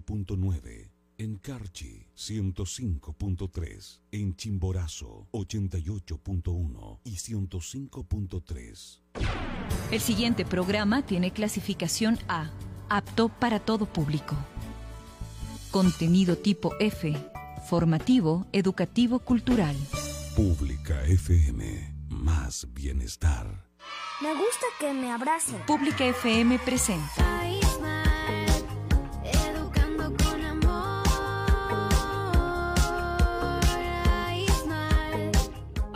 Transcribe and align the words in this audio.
88.9. 0.00 0.90
En 1.16 1.36
Carchi 1.36 2.08
105.3, 2.16 4.00
en 4.10 4.34
Chimborazo 4.34 5.28
88.1 5.30 7.00
y 7.04 7.12
105.3. 7.12 9.00
El 9.92 10.00
siguiente 10.00 10.44
programa 10.44 11.06
tiene 11.06 11.30
clasificación 11.32 12.18
A, 12.26 12.50
apto 12.88 13.28
para 13.28 13.60
todo 13.60 13.86
público. 13.86 14.34
Contenido 15.70 16.36
tipo 16.36 16.72
F, 16.80 17.14
formativo, 17.68 18.48
educativo, 18.52 19.20
cultural. 19.20 19.76
Pública 20.34 21.00
FM, 21.04 21.94
más 22.08 22.66
bienestar. 22.74 23.68
Me 24.20 24.34
gusta 24.34 24.66
que 24.80 24.92
me 24.92 25.12
abracen. 25.12 25.60
Pública 25.66 26.04
FM 26.06 26.58
presenta. 26.58 27.34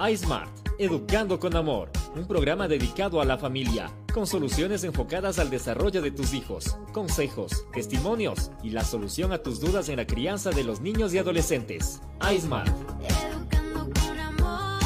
iSmart, 0.07 0.48
Educando 0.79 1.41
con 1.41 1.57
Amor, 1.57 1.91
un 2.15 2.25
programa 2.27 2.69
dedicado 2.69 3.20
a 3.20 3.25
la 3.25 3.37
familia, 3.37 3.91
con 4.15 4.29
soluciones 4.29 4.84
enfocadas 4.84 5.41
al 5.41 5.51
desarrollo 5.51 6.01
de 6.01 6.12
tus 6.12 6.34
hijos, 6.34 6.77
consejos, 6.93 7.66
testimonios 7.73 8.53
y 8.62 8.70
la 8.70 8.84
solución 8.84 9.33
a 9.33 9.39
tus 9.42 9.61
dudas 9.61 9.89
en 9.89 9.97
la 9.97 10.06
crianza 10.06 10.51
de 10.51 10.62
los 10.62 10.80
niños 10.80 11.12
y 11.15 11.19
adolescentes. 11.19 12.01
iSmart. 12.33 12.73
Educando 13.03 13.89
con 14.01 14.20
amor. 14.20 14.80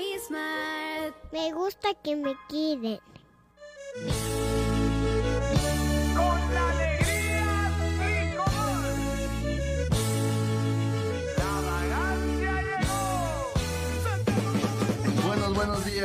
iSmart. 0.00 1.32
Me 1.32 1.52
gusta 1.52 1.94
que 2.02 2.16
me 2.16 2.34
quieren. 2.48 2.98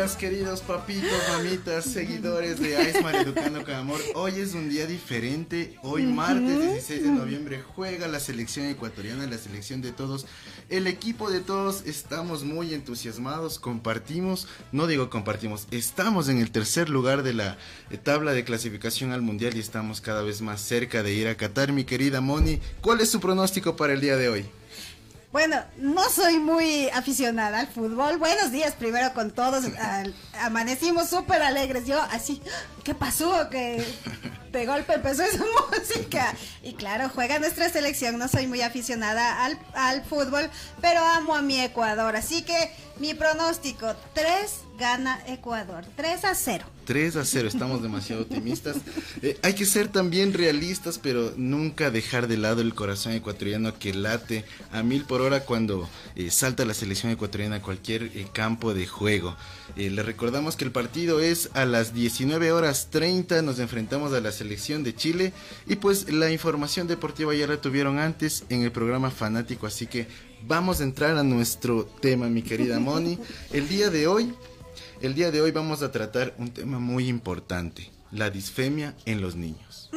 Días, 0.01 0.15
queridos 0.15 0.61
papitos, 0.61 1.11
mamitas, 1.29 1.85
seguidores 1.85 2.59
de 2.59 2.89
Iceman 2.89 3.15
Educando 3.17 3.63
con 3.63 3.75
Amor. 3.75 4.01
Hoy 4.15 4.33
es 4.39 4.55
un 4.55 4.67
día 4.67 4.87
diferente. 4.87 5.77
Hoy, 5.83 6.07
martes 6.07 6.59
16 6.59 7.03
de 7.03 7.09
noviembre, 7.09 7.61
juega 7.75 8.07
la 8.07 8.19
selección 8.19 8.65
ecuatoriana, 8.65 9.27
la 9.27 9.37
selección 9.37 9.81
de 9.81 9.91
todos. 9.91 10.25
El 10.69 10.87
equipo 10.87 11.29
de 11.29 11.39
todos 11.39 11.83
estamos 11.85 12.43
muy 12.43 12.73
entusiasmados. 12.73 13.59
Compartimos, 13.59 14.47
no 14.71 14.87
digo 14.87 15.11
compartimos, 15.11 15.67
estamos 15.69 16.29
en 16.29 16.39
el 16.39 16.49
tercer 16.49 16.89
lugar 16.89 17.21
de 17.21 17.33
la 17.33 17.57
tabla 18.03 18.31
de 18.31 18.43
clasificación 18.43 19.11
al 19.11 19.21
mundial 19.21 19.55
y 19.55 19.59
estamos 19.59 20.01
cada 20.01 20.23
vez 20.23 20.41
más 20.41 20.61
cerca 20.61 21.03
de 21.03 21.13
ir 21.13 21.27
a 21.27 21.37
Qatar. 21.37 21.73
Mi 21.73 21.83
querida 21.83 22.21
Moni, 22.21 22.59
¿cuál 22.81 23.01
es 23.01 23.11
su 23.11 23.19
pronóstico 23.19 23.75
para 23.75 23.93
el 23.93 24.01
día 24.01 24.17
de 24.17 24.29
hoy? 24.29 24.60
Bueno, 25.31 25.63
no 25.77 26.09
soy 26.09 26.39
muy 26.39 26.89
aficionada 26.89 27.59
al 27.59 27.67
fútbol. 27.67 28.17
Buenos 28.17 28.51
días 28.51 28.73
primero 28.73 29.13
con 29.13 29.31
todos. 29.31 29.63
Al- 29.79 30.13
amanecimos 30.41 31.09
súper 31.09 31.41
alegres. 31.41 31.85
Yo 31.87 32.01
así, 32.11 32.41
¿qué 32.83 32.93
pasó? 32.93 33.49
Que 33.49 33.81
de 34.51 34.65
golpe 34.65 34.93
empezó 34.93 35.23
esa 35.23 35.43
música. 35.71 36.33
Y 36.63 36.73
claro, 36.73 37.09
juega 37.15 37.39
nuestra 37.39 37.69
selección. 37.69 38.17
No 38.19 38.27
soy 38.27 38.47
muy 38.47 38.61
aficionada 38.61 39.45
al, 39.45 39.57
al 39.73 40.03
fútbol, 40.03 40.49
pero 40.81 40.99
amo 40.99 41.33
a 41.33 41.41
mi 41.41 41.61
Ecuador. 41.61 42.17
Así 42.17 42.41
que 42.41 42.69
mi 42.97 43.13
pronóstico, 43.13 43.95
3 44.13 44.25
gana 44.77 45.17
Ecuador. 45.27 45.85
3 45.95 46.25
a 46.25 46.35
0. 46.35 46.65
3 46.91 47.15
a 47.15 47.23
0, 47.23 47.47
estamos 47.47 47.81
demasiado 47.81 48.23
optimistas. 48.23 48.75
Eh, 49.21 49.37
hay 49.43 49.53
que 49.53 49.65
ser 49.65 49.87
también 49.87 50.33
realistas, 50.33 50.99
pero 51.01 51.31
nunca 51.37 51.89
dejar 51.89 52.27
de 52.27 52.35
lado 52.35 52.59
el 52.59 52.73
corazón 52.73 53.13
ecuatoriano 53.13 53.79
que 53.79 53.93
late 53.93 54.43
a 54.73 54.83
mil 54.83 55.05
por 55.05 55.21
hora 55.21 55.45
cuando 55.45 55.87
eh, 56.17 56.29
salta 56.31 56.65
la 56.65 56.73
selección 56.73 57.09
ecuatoriana 57.13 57.55
a 57.55 57.61
cualquier 57.61 58.03
eh, 58.03 58.27
campo 58.33 58.73
de 58.73 58.87
juego. 58.87 59.37
Eh, 59.77 59.89
le 59.89 60.03
recordamos 60.03 60.57
que 60.57 60.65
el 60.65 60.71
partido 60.73 61.21
es 61.21 61.49
a 61.53 61.63
las 61.63 61.93
19 61.93 62.51
horas 62.51 62.89
30, 62.91 63.41
nos 63.41 63.59
enfrentamos 63.59 64.11
a 64.11 64.19
la 64.19 64.33
selección 64.33 64.83
de 64.83 64.93
Chile 64.93 65.31
y 65.67 65.77
pues 65.77 66.11
la 66.11 66.29
información 66.29 66.87
deportiva 66.87 67.33
ya 67.33 67.47
la 67.47 67.61
tuvieron 67.61 67.99
antes 67.99 68.43
en 68.49 68.63
el 68.63 68.71
programa 68.73 69.11
Fanático, 69.11 69.65
así 69.65 69.87
que 69.87 70.07
vamos 70.45 70.81
a 70.81 70.83
entrar 70.83 71.15
a 71.15 71.23
nuestro 71.23 71.85
tema, 71.85 72.27
mi 72.27 72.41
querida 72.41 72.81
Moni. 72.81 73.17
El 73.53 73.69
día 73.69 73.89
de 73.89 74.07
hoy 74.07 74.33
el 75.01 75.15
día 75.15 75.31
de 75.31 75.41
hoy 75.41 75.51
vamos 75.51 75.81
a 75.81 75.91
tratar 75.91 76.33
un 76.37 76.51
tema 76.51 76.79
muy 76.79 77.07
importante, 77.07 77.91
la 78.11 78.29
disfemia 78.29 78.93
en 79.05 79.21
los 79.21 79.35
niños. 79.35 79.89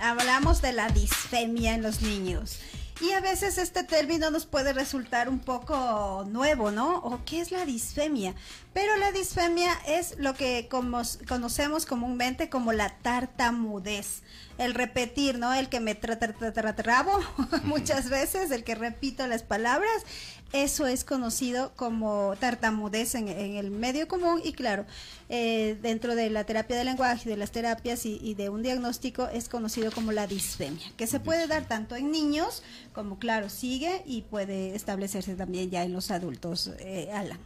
Hablamos 0.00 0.62
de 0.62 0.72
la 0.72 0.88
disfemia 0.90 1.74
en 1.74 1.82
los 1.82 2.02
niños. 2.02 2.58
Y 3.00 3.12
a 3.12 3.20
veces 3.20 3.58
este 3.58 3.84
término 3.84 4.30
nos 4.32 4.44
puede 4.46 4.72
resultar 4.72 5.28
un 5.28 5.38
poco 5.38 6.24
nuevo, 6.28 6.72
¿no? 6.72 6.96
¿O 6.98 7.20
qué 7.24 7.40
es 7.40 7.52
la 7.52 7.64
disfemia? 7.64 8.34
Pero 8.72 8.96
la 8.96 9.12
disfemia 9.12 9.72
es 9.86 10.16
lo 10.18 10.34
que 10.34 10.66
como- 10.68 11.02
conocemos 11.28 11.86
comúnmente 11.86 12.48
como 12.48 12.72
la 12.72 12.96
tartamudez. 12.98 14.22
El 14.58 14.74
repetir, 14.74 15.38
¿no? 15.38 15.54
El 15.54 15.68
que 15.68 15.78
me 15.78 15.94
tra 15.94 16.18
tra- 16.18 16.34
tra- 16.36 17.62
muchas 17.62 18.10
veces, 18.10 18.50
el 18.50 18.64
que 18.64 18.74
repito 18.74 19.24
las 19.28 19.44
palabras. 19.44 20.02
Eso 20.52 20.86
es 20.86 21.04
conocido 21.04 21.72
como 21.76 22.34
tartamudez 22.40 23.14
en, 23.14 23.28
en 23.28 23.56
el 23.56 23.70
medio 23.70 24.08
común 24.08 24.40
y 24.42 24.52
claro, 24.52 24.86
eh, 25.28 25.76
dentro 25.82 26.14
de 26.14 26.30
la 26.30 26.44
terapia 26.44 26.76
del 26.76 26.86
lenguaje, 26.86 27.28
de 27.28 27.36
las 27.36 27.52
terapias 27.52 28.06
y, 28.06 28.32
de 28.32 28.48
un 28.48 28.62
diagnóstico 28.62 29.28
es 29.28 29.50
conocido 29.50 29.92
como 29.92 30.10
la 30.10 30.26
disfemia, 30.26 30.90
que 30.96 31.06
se 31.06 31.20
puede 31.20 31.46
dar 31.46 31.68
tanto 31.68 31.96
en 31.96 32.10
niños 32.10 32.62
como 32.94 33.18
claro, 33.18 33.50
sigue 33.50 34.02
y 34.06 34.22
puede 34.22 34.74
establecerse 34.74 35.34
también 35.34 35.70
ya 35.70 35.84
en 35.84 35.92
los 35.92 36.10
adultos, 36.10 36.70
eh, 36.78 37.10
Alan. 37.12 37.38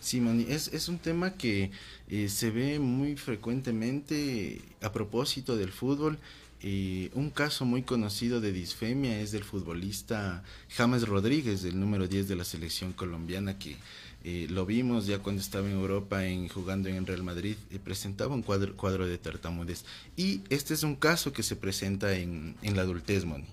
Sí, 0.00 0.18
Moni, 0.20 0.46
es, 0.48 0.68
es 0.68 0.88
un 0.88 0.98
tema 0.98 1.34
que 1.34 1.72
eh, 2.08 2.30
se 2.30 2.50
ve 2.50 2.78
muy 2.78 3.16
frecuentemente 3.16 4.62
a 4.80 4.90
propósito 4.92 5.56
del 5.56 5.72
fútbol. 5.72 6.18
Eh, 6.62 7.10
un 7.14 7.30
caso 7.30 7.64
muy 7.64 7.82
conocido 7.82 8.40
de 8.40 8.52
disfemia 8.52 9.18
es 9.20 9.32
del 9.32 9.44
futbolista 9.44 10.42
James 10.68 11.08
Rodríguez, 11.08 11.64
el 11.64 11.80
número 11.80 12.06
10 12.06 12.28
de 12.28 12.36
la 12.36 12.44
selección 12.44 12.92
colombiana, 12.92 13.58
que 13.58 13.76
eh, 14.22 14.46
lo 14.50 14.66
vimos 14.66 15.06
ya 15.06 15.20
cuando 15.20 15.40
estaba 15.40 15.66
en 15.66 15.72
Europa 15.72 16.26
en, 16.26 16.48
jugando 16.48 16.90
en 16.90 17.06
Real 17.06 17.22
Madrid, 17.22 17.56
eh, 17.70 17.78
presentaba 17.82 18.34
un 18.34 18.42
cuadro, 18.42 18.76
cuadro 18.76 19.06
de 19.06 19.16
tartamudez. 19.16 19.84
Y 20.16 20.42
este 20.50 20.74
es 20.74 20.82
un 20.82 20.96
caso 20.96 21.32
que 21.32 21.42
se 21.42 21.56
presenta 21.56 22.14
en, 22.14 22.54
en 22.62 22.76
la 22.76 22.82
adultez, 22.82 23.24
Moni. 23.24 23.46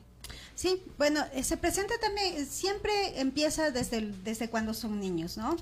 Sí, 0.55 0.81
bueno, 0.97 1.23
eh, 1.33 1.43
se 1.43 1.55
presenta 1.55 1.93
también, 1.99 2.45
siempre 2.45 3.19
empieza 3.19 3.71
desde, 3.71 4.11
desde 4.23 4.49
cuando 4.49 4.73
son 4.73 4.99
niños, 4.99 5.37
¿no? 5.37 5.55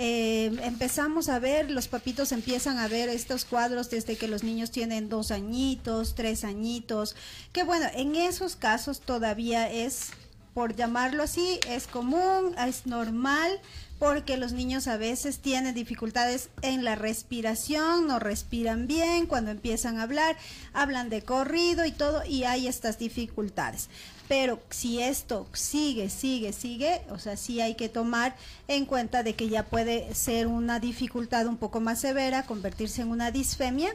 Eh, 0.00 0.56
empezamos 0.62 1.28
a 1.28 1.40
ver, 1.40 1.72
los 1.72 1.88
papitos 1.88 2.30
empiezan 2.30 2.78
a 2.78 2.86
ver 2.86 3.08
estos 3.08 3.44
cuadros 3.44 3.90
desde 3.90 4.16
que 4.16 4.28
los 4.28 4.44
niños 4.44 4.70
tienen 4.70 5.08
dos 5.08 5.32
añitos, 5.32 6.14
tres 6.14 6.44
añitos, 6.44 7.16
que 7.52 7.64
bueno, 7.64 7.86
en 7.92 8.14
esos 8.14 8.54
casos 8.54 9.00
todavía 9.00 9.68
es, 9.68 10.10
por 10.54 10.76
llamarlo 10.76 11.24
así, 11.24 11.58
es 11.68 11.88
común, 11.88 12.54
es 12.64 12.86
normal, 12.86 13.60
porque 13.98 14.36
los 14.36 14.52
niños 14.52 14.86
a 14.86 14.96
veces 14.96 15.38
tienen 15.38 15.74
dificultades 15.74 16.50
en 16.62 16.84
la 16.84 16.94
respiración, 16.94 18.06
no 18.06 18.18
respiran 18.18 18.86
bien, 18.86 19.26
cuando 19.26 19.50
empiezan 19.50 19.98
a 19.98 20.02
hablar, 20.02 20.36
hablan 20.72 21.10
de 21.10 21.22
corrido 21.22 21.84
y 21.84 21.92
todo, 21.92 22.24
y 22.24 22.44
hay 22.44 22.68
estas 22.68 22.98
dificultades. 22.98 23.88
Pero 24.28 24.60
si 24.68 25.02
esto 25.02 25.46
sigue, 25.52 26.10
sigue, 26.10 26.52
sigue, 26.52 27.00
o 27.10 27.18
sea, 27.18 27.36
sí 27.36 27.60
hay 27.60 27.74
que 27.74 27.88
tomar 27.88 28.36
en 28.68 28.84
cuenta 28.84 29.22
de 29.22 29.34
que 29.34 29.48
ya 29.48 29.64
puede 29.64 30.14
ser 30.14 30.46
una 30.46 30.80
dificultad 30.80 31.46
un 31.46 31.56
poco 31.56 31.80
más 31.80 32.00
severa, 32.00 32.44
convertirse 32.44 33.02
en 33.02 33.08
una 33.08 33.30
disfemia 33.30 33.90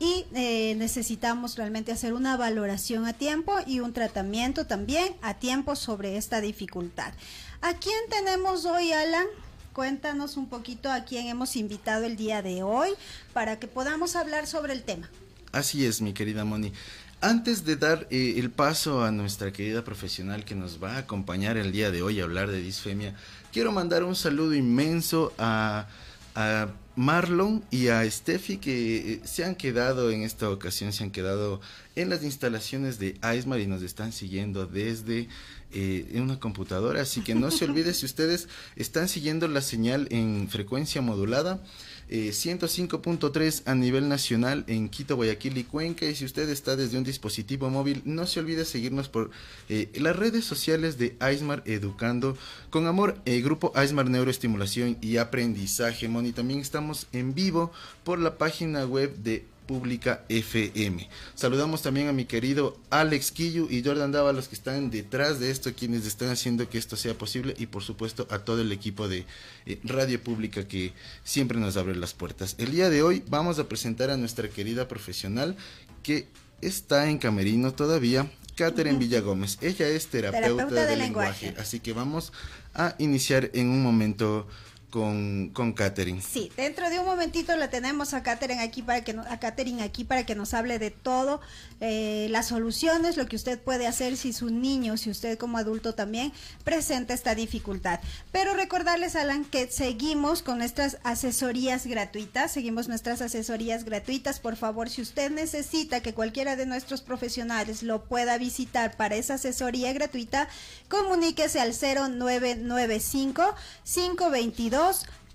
y 0.00 0.26
eh, 0.34 0.74
necesitamos 0.76 1.56
realmente 1.56 1.92
hacer 1.92 2.12
una 2.12 2.36
valoración 2.36 3.06
a 3.06 3.12
tiempo 3.12 3.54
y 3.66 3.80
un 3.80 3.92
tratamiento 3.92 4.66
también 4.66 5.14
a 5.22 5.34
tiempo 5.34 5.74
sobre 5.76 6.16
esta 6.16 6.40
dificultad. 6.40 7.12
¿A 7.60 7.74
quién 7.74 7.98
tenemos 8.08 8.64
hoy, 8.66 8.92
Alan? 8.92 9.26
Cuéntanos 9.72 10.36
un 10.36 10.48
poquito 10.48 10.92
a 10.92 11.04
quién 11.04 11.26
hemos 11.26 11.56
invitado 11.56 12.04
el 12.04 12.16
día 12.16 12.40
de 12.40 12.62
hoy 12.62 12.90
para 13.32 13.58
que 13.58 13.66
podamos 13.66 14.14
hablar 14.14 14.46
sobre 14.46 14.72
el 14.72 14.84
tema. 14.84 15.10
Así 15.50 15.84
es, 15.84 16.00
mi 16.00 16.12
querida 16.12 16.44
Moni. 16.44 16.72
Antes 17.20 17.64
de 17.64 17.74
dar 17.74 18.06
eh, 18.10 18.34
el 18.36 18.50
paso 18.50 19.02
a 19.02 19.10
nuestra 19.10 19.52
querida 19.52 19.82
profesional 19.82 20.44
que 20.44 20.54
nos 20.54 20.82
va 20.82 20.94
a 20.94 20.98
acompañar 20.98 21.56
el 21.56 21.72
día 21.72 21.90
de 21.90 22.00
hoy 22.00 22.20
a 22.20 22.24
hablar 22.24 22.48
de 22.48 22.60
disfemia, 22.62 23.16
quiero 23.52 23.72
mandar 23.72 24.04
un 24.04 24.14
saludo 24.14 24.54
inmenso 24.54 25.32
a, 25.36 25.88
a 26.36 26.68
Marlon 26.98 27.64
y 27.70 27.88
a 27.88 28.10
Steffi 28.10 28.56
que 28.56 29.12
eh, 29.12 29.20
se 29.22 29.44
han 29.44 29.54
quedado 29.54 30.10
en 30.10 30.24
esta 30.24 30.50
ocasión, 30.50 30.92
se 30.92 31.04
han 31.04 31.12
quedado 31.12 31.60
en 31.94 32.10
las 32.10 32.24
instalaciones 32.24 32.98
de 32.98 33.16
Aismar 33.20 33.60
y 33.60 33.68
nos 33.68 33.82
están 33.82 34.10
siguiendo 34.10 34.66
desde 34.66 35.28
eh, 35.72 36.10
una 36.16 36.40
computadora. 36.40 37.00
Así 37.00 37.20
que 37.22 37.36
no 37.36 37.52
se 37.52 37.64
olvide 37.66 37.94
si 37.94 38.04
ustedes 38.04 38.48
están 38.74 39.08
siguiendo 39.08 39.46
la 39.46 39.60
señal 39.60 40.08
en 40.10 40.48
frecuencia 40.48 41.00
modulada. 41.00 41.62
Eh, 42.08 42.30
105.3 42.30 43.62
a 43.66 43.74
nivel 43.74 44.08
nacional 44.08 44.64
en 44.66 44.88
Quito, 44.88 45.16
Guayaquil 45.16 45.58
y 45.58 45.64
Cuenca. 45.64 46.06
Y 46.06 46.14
si 46.14 46.24
usted 46.24 46.48
está 46.48 46.76
desde 46.76 46.98
un 46.98 47.04
dispositivo 47.04 47.68
móvil, 47.70 48.02
no 48.04 48.26
se 48.26 48.40
olvide 48.40 48.64
seguirnos 48.64 49.08
por 49.08 49.30
eh, 49.68 49.90
las 49.94 50.16
redes 50.16 50.44
sociales 50.44 50.98
de 50.98 51.16
Aismar 51.20 51.62
Educando 51.66 52.36
con 52.70 52.86
Amor, 52.86 53.20
eh, 53.24 53.40
Grupo 53.40 53.72
Aismar 53.74 54.08
Neuroestimulación 54.08 54.98
y 55.00 55.18
Aprendizaje. 55.18 56.08
Moni, 56.08 56.32
también 56.32 56.60
estamos 56.60 57.06
en 57.12 57.34
vivo 57.34 57.72
por 58.04 58.18
la 58.18 58.38
página 58.38 58.84
web 58.86 59.14
de 59.16 59.44
Pública 59.68 60.24
FM. 60.30 61.08
Saludamos 61.34 61.82
también 61.82 62.08
a 62.08 62.12
mi 62.12 62.24
querido 62.24 62.76
Alex 62.88 63.30
Quillu 63.30 63.68
y 63.70 63.84
Jordan 63.84 64.10
Dava, 64.10 64.32
los 64.32 64.48
que 64.48 64.54
están 64.54 64.90
detrás 64.90 65.38
de 65.38 65.50
esto, 65.50 65.74
quienes 65.74 66.06
están 66.06 66.30
haciendo 66.30 66.68
que 66.70 66.78
esto 66.78 66.96
sea 66.96 67.12
posible 67.12 67.54
y 67.58 67.66
por 67.66 67.82
supuesto 67.82 68.26
a 68.30 68.40
todo 68.40 68.62
el 68.62 68.72
equipo 68.72 69.06
de 69.08 69.26
eh, 69.66 69.78
Radio 69.84 70.20
Pública 70.20 70.66
que 70.66 70.94
siempre 71.22 71.60
nos 71.60 71.76
abre 71.76 71.94
las 71.94 72.14
puertas. 72.14 72.56
El 72.58 72.72
día 72.72 72.88
de 72.88 73.02
hoy 73.02 73.22
vamos 73.28 73.58
a 73.58 73.68
presentar 73.68 74.08
a 74.10 74.16
nuestra 74.16 74.48
querida 74.48 74.88
profesional 74.88 75.54
que 76.02 76.26
está 76.62 77.10
en 77.10 77.18
Camerino 77.18 77.74
todavía, 77.74 78.32
Catherine 78.56 78.98
Villagómez. 78.98 79.58
Ella 79.60 79.86
es 79.86 80.06
terapeuta, 80.06 80.46
Terapeuta 80.46 80.80
de, 80.80 80.86
de 80.86 80.96
lenguaje. 80.96 81.46
lenguaje. 81.46 81.62
así 81.62 81.78
que 81.78 81.92
vamos 81.92 82.32
a 82.74 82.94
iniciar 82.98 83.50
en 83.52 83.68
un 83.68 83.82
momento 83.82 84.48
con, 84.90 85.50
con 85.52 85.72
Catherine. 85.72 86.22
Sí, 86.22 86.50
dentro 86.56 86.88
de 86.88 86.98
un 86.98 87.04
momentito 87.04 87.54
la 87.56 87.68
tenemos 87.68 88.14
a 88.14 88.22
Catherine 88.22 88.62
aquí 88.62 88.82
para 88.82 89.04
que 89.04 89.12
a 89.12 89.38
Catherine 89.38 89.82
aquí 89.82 90.04
para 90.04 90.24
que 90.24 90.34
nos 90.34 90.54
hable 90.54 90.78
de 90.78 90.90
todo, 90.90 91.40
eh, 91.80 92.28
las 92.30 92.48
soluciones, 92.48 93.16
lo 93.16 93.26
que 93.26 93.36
usted 93.36 93.58
puede 93.58 93.86
hacer 93.86 94.16
si 94.16 94.32
su 94.32 94.48
niño, 94.48 94.96
si 94.96 95.10
usted 95.10 95.36
como 95.36 95.58
adulto 95.58 95.94
también 95.94 96.32
presenta 96.64 97.12
esta 97.12 97.34
dificultad. 97.34 98.00
Pero 98.32 98.54
recordarles, 98.54 99.14
Alan, 99.14 99.44
que 99.44 99.70
seguimos 99.70 100.42
con 100.42 100.58
nuestras 100.58 100.98
asesorías 101.04 101.86
gratuitas, 101.86 102.52
seguimos 102.52 102.88
nuestras 102.88 103.20
asesorías 103.20 103.84
gratuitas. 103.84 104.40
Por 104.40 104.56
favor, 104.56 104.88
si 104.88 105.02
usted 105.02 105.30
necesita 105.30 106.00
que 106.00 106.14
cualquiera 106.14 106.56
de 106.56 106.64
nuestros 106.64 107.02
profesionales 107.02 107.82
lo 107.82 108.04
pueda 108.04 108.38
visitar 108.38 108.96
para 108.96 109.16
esa 109.16 109.34
asesoría 109.34 109.92
gratuita, 109.92 110.48
comuníquese 110.88 111.60
al 111.60 111.74
0995 111.74 113.54
522 113.84 114.77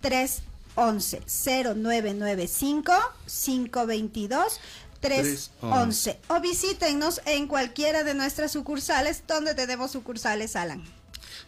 311 0.02 1.22
0995 1.26 2.94
522 3.26 4.60
311 5.02 6.20
o 6.30 6.40
visítenos 6.40 7.22
en 7.26 7.48
cualquiera 7.48 8.04
de 8.04 8.14
nuestras 8.14 8.52
sucursales 8.54 9.24
donde 9.28 9.54
tenemos 9.54 9.92
sucursales 9.92 10.56
Alan. 10.56 10.82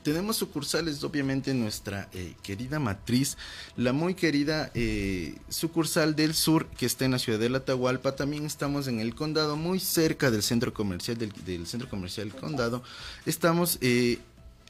Tenemos 0.04 0.36
sucursales, 0.36 1.04
obviamente, 1.04 1.50
en 1.50 1.62
nuestra 1.62 2.10
eh, 2.14 2.36
querida 2.44 2.80
matriz, 2.80 3.38
la 3.76 3.92
muy 3.92 4.14
querida 4.14 4.70
eh, 4.76 5.36
sucursal 5.50 6.16
del 6.16 6.36
sur 6.36 6.68
que 6.68 6.86
está 6.86 7.06
en 7.06 7.12
la 7.12 7.20
ciudad 7.20 7.40
de 7.40 7.50
La 7.50 7.58
Atahualpa. 7.60 8.16
También 8.16 8.46
estamos 8.46 8.88
en 8.88 9.00
el 9.00 9.16
condado, 9.16 9.56
muy 9.56 9.80
cerca 9.80 10.30
del 10.30 10.44
centro 10.44 10.76
comercial 10.76 11.18
del, 11.18 11.32
del 11.46 11.66
centro 11.66 11.90
comercial 11.90 12.36
Condado. 12.36 12.84
Estamos 13.26 13.80
eh, 13.82 14.20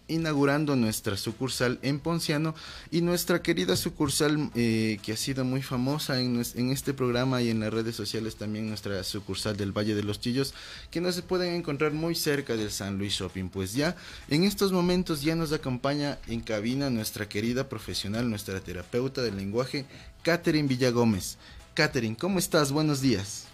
inaugurando 0.07 0.75
nuestra 0.75 1.17
sucursal 1.17 1.79
en 1.81 1.99
Ponciano 1.99 2.53
y 2.91 3.01
nuestra 3.01 3.41
querida 3.41 3.75
sucursal 3.75 4.51
eh, 4.55 4.99
que 5.03 5.13
ha 5.13 5.17
sido 5.17 5.43
muy 5.45 5.61
famosa 5.61 6.19
en, 6.19 6.39
este 6.71 6.93
programa 6.93 7.41
y 7.41 7.49
en 7.49 7.59
las 7.59 7.73
redes 7.73 7.95
sociales 7.95 8.35
también 8.35 8.67
nuestra 8.67 9.03
sucursal 9.03 9.57
del 9.57 9.71
Valle 9.71 9.95
de 9.95 10.03
los 10.03 10.19
Chillos 10.19 10.53
que 10.91 11.01
nos 11.01 11.21
pueden 11.21 11.55
encontrar 11.55 11.91
muy 11.91 12.15
cerca 12.15 12.55
del 12.55 12.71
San 12.71 12.97
Luis 12.97 13.13
Shopping 13.13 13.49
pues 13.49 13.73
ya 13.73 13.95
en 14.29 14.43
estos 14.43 14.71
momentos 14.71 15.21
ya 15.21 15.35
nos 15.35 15.51
acompaña 15.53 16.19
en 16.27 16.41
cabina 16.41 16.89
nuestra 16.89 17.27
querida 17.27 17.67
profesional 17.69 18.29
nuestra 18.29 18.59
terapeuta 18.59 19.21
del 19.21 19.37
lenguaje 19.37 19.85
Catherine 20.21 20.67
Villagómez 20.67 21.37
Catherine 21.73 22.15
¿cómo 22.15 22.39
estás? 22.39 22.71
buenos 22.71 23.01
días 23.01 23.47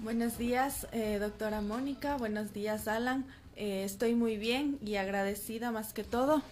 Buenos 0.00 0.36
días, 0.36 0.86
eh, 0.92 1.16
doctora 1.18 1.62
Mónica. 1.62 2.18
Buenos 2.18 2.52
días, 2.52 2.86
Alan. 2.86 3.24
Eh, 3.58 3.84
estoy 3.84 4.14
muy 4.14 4.36
bien 4.36 4.78
y 4.84 4.96
agradecida 4.96 5.70
más 5.70 5.94
que 5.94 6.04
todo 6.04 6.42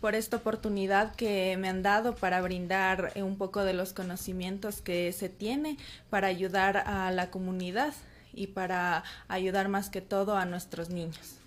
por 0.00 0.16
esta 0.16 0.38
oportunidad 0.38 1.14
que 1.14 1.56
me 1.60 1.68
han 1.68 1.84
dado 1.84 2.16
para 2.16 2.40
brindar 2.40 3.12
eh, 3.14 3.22
un 3.22 3.38
poco 3.38 3.62
de 3.62 3.72
los 3.72 3.92
conocimientos 3.92 4.82
que 4.82 5.12
se 5.12 5.28
tiene 5.28 5.78
para 6.10 6.26
ayudar 6.26 6.78
a 6.78 7.12
la 7.12 7.30
comunidad 7.30 7.94
y 8.32 8.48
para 8.48 9.04
ayudar 9.28 9.68
más 9.68 9.90
que 9.90 10.00
todo 10.00 10.36
a 10.36 10.44
nuestros 10.44 10.90
niños. 10.90 11.43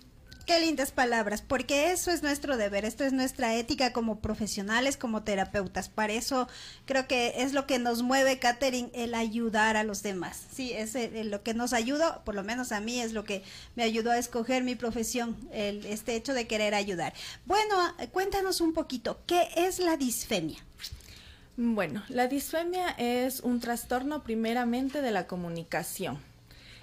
Qué 0.48 0.60
lindas 0.60 0.92
palabras, 0.92 1.42
porque 1.42 1.92
eso 1.92 2.10
es 2.10 2.22
nuestro 2.22 2.56
deber, 2.56 2.86
esto 2.86 3.04
es 3.04 3.12
nuestra 3.12 3.54
ética 3.54 3.92
como 3.92 4.20
profesionales, 4.20 4.96
como 4.96 5.22
terapeutas. 5.22 5.90
Para 5.90 6.14
eso 6.14 6.48
creo 6.86 7.06
que 7.06 7.42
es 7.42 7.52
lo 7.52 7.66
que 7.66 7.78
nos 7.78 8.02
mueve, 8.02 8.38
Catherine, 8.38 8.88
el 8.94 9.14
ayudar 9.14 9.76
a 9.76 9.84
los 9.84 10.02
demás. 10.02 10.46
Sí, 10.50 10.72
es 10.72 10.94
eh, 10.94 11.22
lo 11.24 11.42
que 11.42 11.52
nos 11.52 11.74
ayuda, 11.74 12.24
por 12.24 12.34
lo 12.34 12.44
menos 12.44 12.72
a 12.72 12.80
mí 12.80 12.98
es 12.98 13.12
lo 13.12 13.24
que 13.24 13.42
me 13.76 13.82
ayudó 13.82 14.10
a 14.10 14.16
escoger 14.16 14.64
mi 14.64 14.74
profesión, 14.74 15.36
el, 15.52 15.84
este 15.84 16.16
hecho 16.16 16.32
de 16.32 16.46
querer 16.46 16.74
ayudar. 16.74 17.12
Bueno, 17.44 17.76
eh, 17.98 18.08
cuéntanos 18.08 18.62
un 18.62 18.72
poquito, 18.72 19.20
¿qué 19.26 19.50
es 19.54 19.78
la 19.78 19.98
disfemia? 19.98 20.64
Bueno, 21.58 22.02
la 22.08 22.26
disfemia 22.26 22.88
es 22.96 23.40
un 23.40 23.60
trastorno 23.60 24.22
primeramente 24.22 25.02
de 25.02 25.10
la 25.10 25.26
comunicación. 25.26 26.18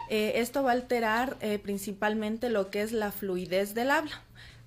Eh, 0.10 0.34
esto 0.36 0.63
va 0.63 0.72
a 0.72 0.74
alterar 0.74 1.38
eh, 1.42 1.60
principalmente 1.60 2.50
lo 2.50 2.69
que 2.69 2.81
es 2.81 2.92
la 2.92 3.12
fluidez 3.12 3.74
del 3.74 3.92
habla. 3.92 4.22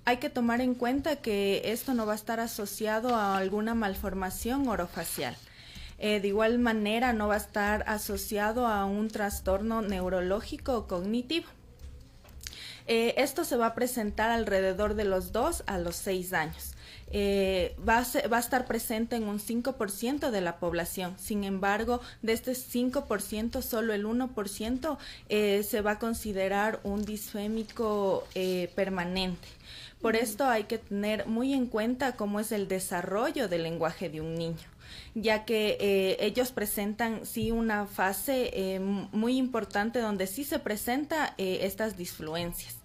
Hay 0.05 0.17
que 0.17 0.31
tomar 0.31 0.61
en 0.61 0.75
cuenta 0.75 1.17
que 1.17 1.63
esto 1.67 1.95
no 1.95 2.07
va 2.07 2.13
a 2.13 2.17
estar 2.17 2.41
asociado 2.41 3.15
a 3.15 3.37
alguna 3.37 3.75
malformación 3.75 4.67
orofacial. 4.69 5.37
Eh, 5.99 6.21
de 6.21 6.29
igual 6.29 6.59
manera, 6.59 7.13
no 7.13 7.29
va 7.29 7.35
a 7.35 7.39
estar 7.39 7.85
asociado 7.87 8.67
a 8.67 8.85
un 8.85 9.09
trastorno 9.09 9.83
neurológico 9.83 10.77
o 10.77 10.87
cognitivo. 10.87 11.49
Eh, 12.89 13.15
esto 13.19 13.45
se 13.45 13.57
va 13.57 13.67
a 13.67 13.75
presentar 13.75 14.31
alrededor 14.31 14.95
de 14.95 15.05
los 15.05 15.31
2 15.33 15.63
a 15.67 15.79
los 15.79 15.95
6 15.97 16.33
años. 16.33 16.73
Eh, 17.11 17.77
va, 17.87 17.99
a 17.99 18.05
ser- 18.05 18.31
va 18.33 18.39
a 18.39 18.41
estar 18.41 18.67
presente 18.67 19.17
en 19.17 19.25
un 19.25 19.39
5% 19.41 20.31
de 20.31 20.41
la 20.41 20.59
población. 20.59 21.15
Sin 21.19 21.45
embargo, 21.45 22.01
de 22.23 22.33
este 22.33 22.55
5%, 22.55 23.63
solo 23.63 23.93
el 23.95 24.05
1% 24.07 24.99
eh, 25.29 25.63
se 25.63 25.81
va 25.81 25.93
a 25.93 25.99
considerar 25.99 26.81
un 26.83 27.05
disfémico 27.05 28.27
eh, 28.35 28.71
permanente. 28.75 29.49
Por 30.01 30.17
esto 30.17 30.47
hay 30.47 30.65
que 30.65 30.79
tener 30.79 31.27
muy 31.27 31.55
en 31.55 31.67
cuenta 31.67 32.17
cómo 32.17 32.41
es 32.41 32.53
el 32.53 32.69
desarrollo 32.69 33.49
del 33.49 33.63
lenguaje 33.65 34.09
de 34.09 34.21
un 34.21 34.35
niño 34.35 34.67
ya 35.15 35.45
que 35.45 35.77
eh, 35.81 36.17
ellos 36.21 36.51
presentan 36.53 37.27
sí 37.27 37.51
una 37.51 37.87
fase 37.87 38.51
eh, 38.55 38.81
muy 38.81 39.37
importante 39.37 40.01
donde 40.01 40.27
sí 40.27 40.45
se 40.45 40.59
presenta 40.59 41.35
eh, 41.39 41.61
estas 41.63 41.97
disfluencias. 41.97 42.78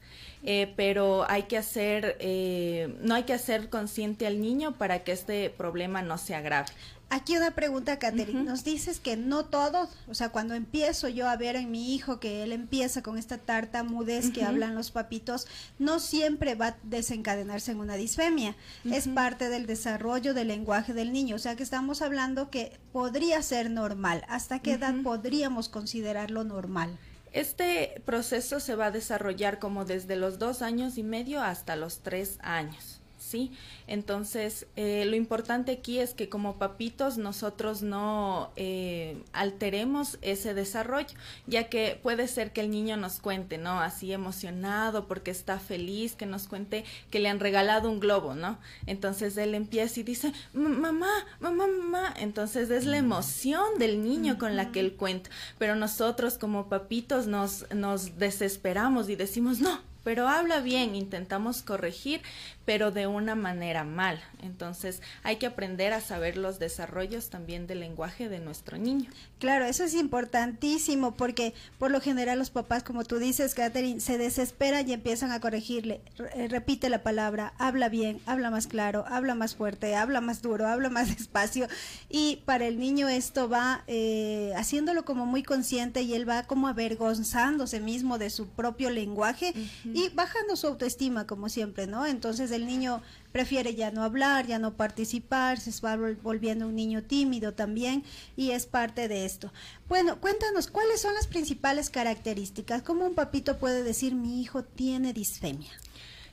Eh, 0.44 0.74
pero 0.76 1.26
hay 1.30 1.44
que 1.44 1.58
hacer, 1.58 2.18
eh, 2.20 2.98
no 3.02 3.16
hay 3.16 3.24
que 3.24 3.34
hacer 3.34 3.70
consciente 3.70 4.28
al 4.28 4.42
niño 4.42 4.78
para 4.78 5.04
que 5.04 5.14
este 5.14 5.50
problema 5.50 6.02
no 6.02 6.18
se 6.18 6.36
agrave. 6.36 6.68
Aquí 7.10 7.38
una 7.38 7.52
pregunta, 7.52 8.00
Catherine. 8.00 8.42
Nos 8.44 8.64
dices 8.64 9.00
que 9.00 9.16
no 9.16 9.46
todos, 9.46 9.90
o 10.08 10.16
sea, 10.16 10.30
cuando 10.30 10.56
empiezo 10.56 11.08
yo 11.10 11.30
a 11.30 11.38
ver 11.38 11.56
en 11.56 11.70
mi 11.70 11.94
hijo 11.94 12.20
que 12.20 12.42
él 12.42 12.52
empieza 12.52 13.04
con 13.04 13.20
esta 13.20 13.38
tartamudez 13.38 14.32
que 14.32 14.40
Ujú. 14.40 14.50
hablan 14.50 14.74
los 14.74 14.90
papitos, 14.90 15.46
no 15.78 16.00
siempre 16.00 16.56
va 16.56 16.70
a 16.70 16.78
desencadenarse 16.82 17.72
en 17.72 17.80
una 17.82 17.98
disfemia. 17.98 18.56
Es 18.84 19.08
parte 19.08 19.50
del 19.50 19.68
desarrollo 19.68 20.34
del 20.34 20.48
lenguaje 20.48 20.94
del 20.94 21.14
niño. 21.14 21.36
O 21.36 21.40
sea, 21.40 21.56
que 21.56 21.62
estamos 21.62 22.02
hablando 22.02 22.50
que 22.50 22.80
podría 22.92 23.44
ser 23.44 23.70
normal. 23.70 24.24
¿Hasta 24.28 24.58
qué 24.58 24.74
edad 24.74 24.96
podríamos 25.04 25.70
considerarlo 25.70 26.44
normal? 26.44 26.98
Este 27.34 28.02
proceso 28.06 28.60
se 28.60 28.76
va 28.76 28.86
a 28.86 28.92
desarrollar 28.92 29.58
como 29.58 29.86
desde 29.86 30.16
los 30.16 30.38
dos 30.38 30.62
años 30.62 31.00
y 31.00 31.04
medio 31.04 31.42
hasta 31.42 31.76
los 31.76 32.02
tres 32.02 32.38
años. 32.42 33.03
¿Sí? 33.24 33.52
Entonces, 33.88 34.68
eh, 34.76 35.06
lo 35.06 35.16
importante 35.16 35.72
aquí 35.72 35.98
es 36.00 36.14
que 36.14 36.28
como 36.28 36.58
papitos 36.58 37.18
nosotros 37.18 37.82
no 37.82 38.52
eh, 38.58 39.18
alteremos 39.32 40.18
ese 40.22 40.54
desarrollo, 40.54 41.08
ya 41.48 41.70
que 41.70 41.98
puede 42.04 42.28
ser 42.28 42.52
que 42.52 42.60
el 42.62 42.70
niño 42.70 42.98
nos 42.98 43.20
cuente, 43.22 43.58
¿no? 43.58 43.80
Así 43.80 44.12
emocionado 44.12 45.08
porque 45.08 45.32
está 45.32 45.58
feliz, 45.58 46.16
que 46.16 46.26
nos 46.26 46.48
cuente 46.48 46.84
que 47.10 47.20
le 47.20 47.30
han 47.30 47.40
regalado 47.40 47.90
un 47.90 48.02
globo, 48.02 48.36
¿no? 48.36 48.60
Entonces 48.88 49.38
él 49.38 49.56
empieza 49.56 50.02
y 50.02 50.04
dice, 50.04 50.34
"M- 50.54 50.68
mamá, 50.70 51.10
mamá, 51.40 51.66
mamá. 51.66 52.14
Entonces 52.20 52.70
es 52.72 52.86
la 52.86 52.98
emoción 52.98 53.80
del 53.80 54.04
niño 54.04 54.38
con 54.38 54.58
la 54.58 54.72
que 54.72 54.82
él 54.82 54.94
cuenta. 54.96 55.30
Pero 55.58 55.76
nosotros 55.76 56.38
como 56.38 56.68
papitos 56.68 57.26
nos, 57.26 57.66
nos 57.74 58.18
desesperamos 58.20 59.08
y 59.10 59.16
decimos, 59.16 59.60
no, 59.62 59.80
pero 60.04 60.28
habla 60.28 60.60
bien, 60.60 60.96
intentamos 60.96 61.62
corregir, 61.62 62.22
pero 62.66 62.92
de 62.92 63.08
una 63.08 63.36
manera 63.36 63.84
mal. 63.84 64.22
Entonces 64.42 65.02
hay 65.24 65.38
que 65.38 65.46
aprender 65.46 65.94
a 65.94 66.02
saber 66.02 66.38
los 66.38 66.60
desarrollos 66.60 67.30
también 67.30 67.68
del 67.68 67.80
lenguaje 67.82 68.30
de 68.30 68.40
nuestro 68.40 68.78
niño. 68.78 69.10
Claro, 69.40 69.66
eso 69.66 69.84
es 69.84 69.94
importantísimo 69.94 71.16
porque 71.16 71.54
por 71.78 71.92
lo 71.92 72.00
general 72.02 72.40
los 72.40 72.50
papás, 72.50 72.84
como 72.84 73.04
tú 73.04 73.18
dices, 73.20 73.54
Catherine, 73.56 74.00
se 74.00 74.18
desesperan 74.18 74.88
y 74.90 74.94
empiezan 74.94 75.32
a 75.32 75.40
corregirle. 75.40 76.02
Re- 76.18 76.30
eh, 76.36 76.48
repite 76.48 76.90
la 76.90 77.04
palabra, 77.04 77.54
habla 77.58 77.90
bien, 77.90 78.20
habla 78.26 78.50
más 78.50 78.68
claro, 78.68 79.06
habla 79.08 79.36
más 79.36 79.56
fuerte, 79.56 79.96
habla 79.96 80.22
más 80.22 80.42
duro, 80.42 80.68
habla 80.68 80.90
más 80.90 81.10
despacio. 81.18 81.68
Y 82.10 82.38
para 82.46 82.66
el 82.66 82.80
niño 82.80 83.08
esto 83.10 83.50
va 83.50 83.84
eh, 83.88 84.54
haciéndolo 84.56 85.04
como 85.06 85.26
muy 85.26 85.44
consciente 85.44 86.02
y 86.02 86.14
él 86.14 86.28
va 86.28 86.44
como 86.44 86.68
avergonzándose 86.68 87.80
mismo 87.80 88.18
de 88.18 88.30
su 88.30 88.48
propio 88.48 88.90
lenguaje 88.90 89.54
y 89.94 90.10
bajando 90.10 90.56
su 90.56 90.68
autoestima, 90.68 91.28
como 91.28 91.50
siempre, 91.50 91.88
¿no? 91.88 92.06
Entonces 92.06 92.52
el 92.52 92.66
niño 92.66 93.02
prefiere 93.32 93.76
ya 93.76 93.92
no 93.92 94.04
hablar, 94.04 94.48
ya 94.48 94.60
no 94.60 94.74
participar, 94.74 95.60
se 95.60 95.72
va 95.82 95.96
vol- 95.96 96.18
volviendo 96.22 96.68
un 96.68 96.76
niño 96.76 97.04
tímido 97.04 97.54
también 97.54 98.04
y 98.36 98.52
es 98.52 98.66
parte 98.66 99.08
de 99.08 99.26
esto. 99.26 99.52
Bueno, 99.88 100.20
cuéntanos, 100.20 100.68
¿cuáles 100.68 101.02
son 101.02 101.14
las 101.14 101.28
principales 101.28 101.90
características? 101.90 102.82
¿Cómo 102.82 103.06
un 103.06 103.16
papito 103.16 103.58
puede 103.58 103.84
decir 103.84 104.16
mi 104.16 104.42
hijo 104.42 104.64
tiene 104.64 105.14
disfemia? 105.14 105.72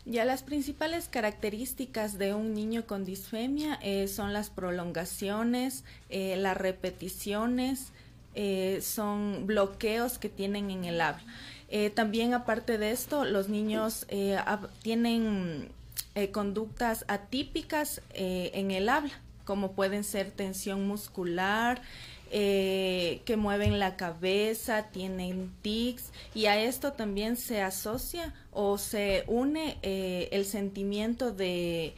Ya 0.06 0.24
las 0.24 0.42
principales 0.42 1.08
características 1.10 2.16
de 2.16 2.32
un 2.34 2.54
niño 2.54 2.86
con 2.86 3.04
disfemia 3.04 3.78
eh, 3.82 4.08
son 4.08 4.32
las 4.32 4.48
prolongaciones, 4.48 5.84
eh, 6.08 6.36
las 6.36 6.56
repeticiones, 6.56 7.88
eh, 8.34 8.80
son 8.82 9.46
bloqueos 9.46 10.18
que 10.18 10.28
tienen 10.30 10.70
en 10.70 10.84
el 10.84 11.00
habla. 11.00 11.22
Eh, 11.70 11.90
también 11.90 12.34
aparte 12.34 12.78
de 12.78 12.90
esto, 12.90 13.24
los 13.24 13.48
niños 13.48 14.04
eh, 14.08 14.36
tienen 14.82 15.70
eh, 16.16 16.32
conductas 16.32 17.04
atípicas 17.06 18.02
eh, 18.14 18.50
en 18.54 18.72
el 18.72 18.88
habla, 18.88 19.12
como 19.44 19.72
pueden 19.72 20.02
ser 20.02 20.32
tensión 20.32 20.88
muscular, 20.88 21.80
eh, 22.30 23.22
que 23.24 23.36
mueven 23.36 23.78
la 23.78 23.96
cabeza, 23.96 24.88
tienen 24.92 25.52
tics 25.62 26.12
y 26.34 26.46
a 26.46 26.60
esto 26.62 26.92
también 26.92 27.36
se 27.36 27.60
asocia 27.60 28.32
o 28.52 28.78
se 28.78 29.24
une 29.26 29.78
eh, 29.82 30.28
el 30.32 30.44
sentimiento 30.44 31.32
de, 31.32 31.94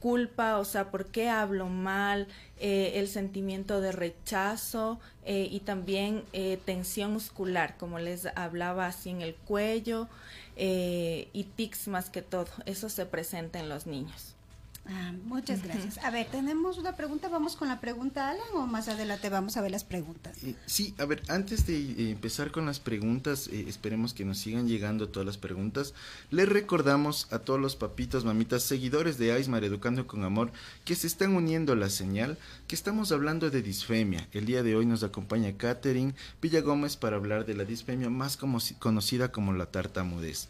culpa, 0.00 0.58
o 0.58 0.64
sea, 0.64 0.90
¿por 0.90 1.06
qué 1.06 1.28
hablo 1.28 1.66
mal? 1.66 2.28
Eh, 2.60 2.92
el 2.96 3.08
sentimiento 3.08 3.80
de 3.80 3.90
rechazo 3.92 5.00
eh, 5.24 5.48
y 5.50 5.60
también 5.60 6.24
tensión 6.64 7.14
muscular, 7.14 7.76
como 7.78 7.98
les 7.98 8.26
hablaba 8.36 8.86
así 8.86 9.10
en 9.10 9.22
el 9.22 9.34
cuello 9.34 10.08
y 10.56 11.46
tics 11.56 11.88
más 11.88 12.10
que 12.10 12.22
todo. 12.22 12.48
Eso 12.66 12.88
se 12.88 13.06
presenta 13.06 13.58
en 13.58 13.68
los 13.68 13.86
niños. 13.86 14.36
Ah, 14.84 15.12
muchas 15.26 15.62
gracias. 15.62 15.98
A 15.98 16.10
ver, 16.10 16.26
tenemos 16.28 16.76
una 16.76 16.96
pregunta, 16.96 17.28
vamos 17.28 17.54
con 17.54 17.68
la 17.68 17.80
pregunta, 17.80 18.28
Alan, 18.30 18.44
o 18.54 18.66
más 18.66 18.88
adelante 18.88 19.28
vamos 19.28 19.56
a 19.56 19.60
ver 19.62 19.70
las 19.70 19.84
preguntas. 19.84 20.42
Eh, 20.42 20.56
Sí, 20.66 20.92
a 20.98 21.04
ver, 21.04 21.22
antes 21.28 21.66
de 21.68 21.76
eh, 21.78 22.10
empezar 22.10 22.50
con 22.50 22.66
las 22.66 22.80
preguntas, 22.80 23.46
eh, 23.46 23.64
esperemos 23.68 24.12
que 24.12 24.24
nos 24.24 24.38
sigan 24.38 24.66
llegando 24.66 25.08
todas 25.08 25.24
las 25.24 25.38
preguntas. 25.38 25.94
Les 26.30 26.48
recordamos 26.48 27.28
a 27.30 27.38
todos 27.38 27.60
los 27.60 27.76
papitos, 27.76 28.24
mamitas, 28.24 28.64
seguidores 28.64 29.18
de 29.18 29.30
Aismar 29.30 29.62
Educando 29.62 30.08
con 30.08 30.24
Amor, 30.24 30.50
que 30.84 30.96
se 30.96 31.06
están 31.06 31.36
uniendo 31.36 31.74
a 31.74 31.76
la 31.76 31.88
señal, 31.88 32.36
que 32.66 32.74
estamos 32.74 33.12
hablando 33.12 33.50
de 33.50 33.62
disfemia. 33.62 34.26
El 34.32 34.46
día 34.46 34.64
de 34.64 34.74
hoy 34.74 34.84
nos 34.84 35.04
acompaña 35.04 35.56
Catherine 35.56 36.14
Villagómez 36.42 36.96
para 36.96 37.14
hablar 37.16 37.46
de 37.46 37.54
la 37.54 37.64
disfemia 37.64 38.10
más 38.10 38.36
como- 38.36 38.58
conocida 38.80 39.30
como 39.30 39.52
la 39.52 39.66
tartamudez. 39.66 40.48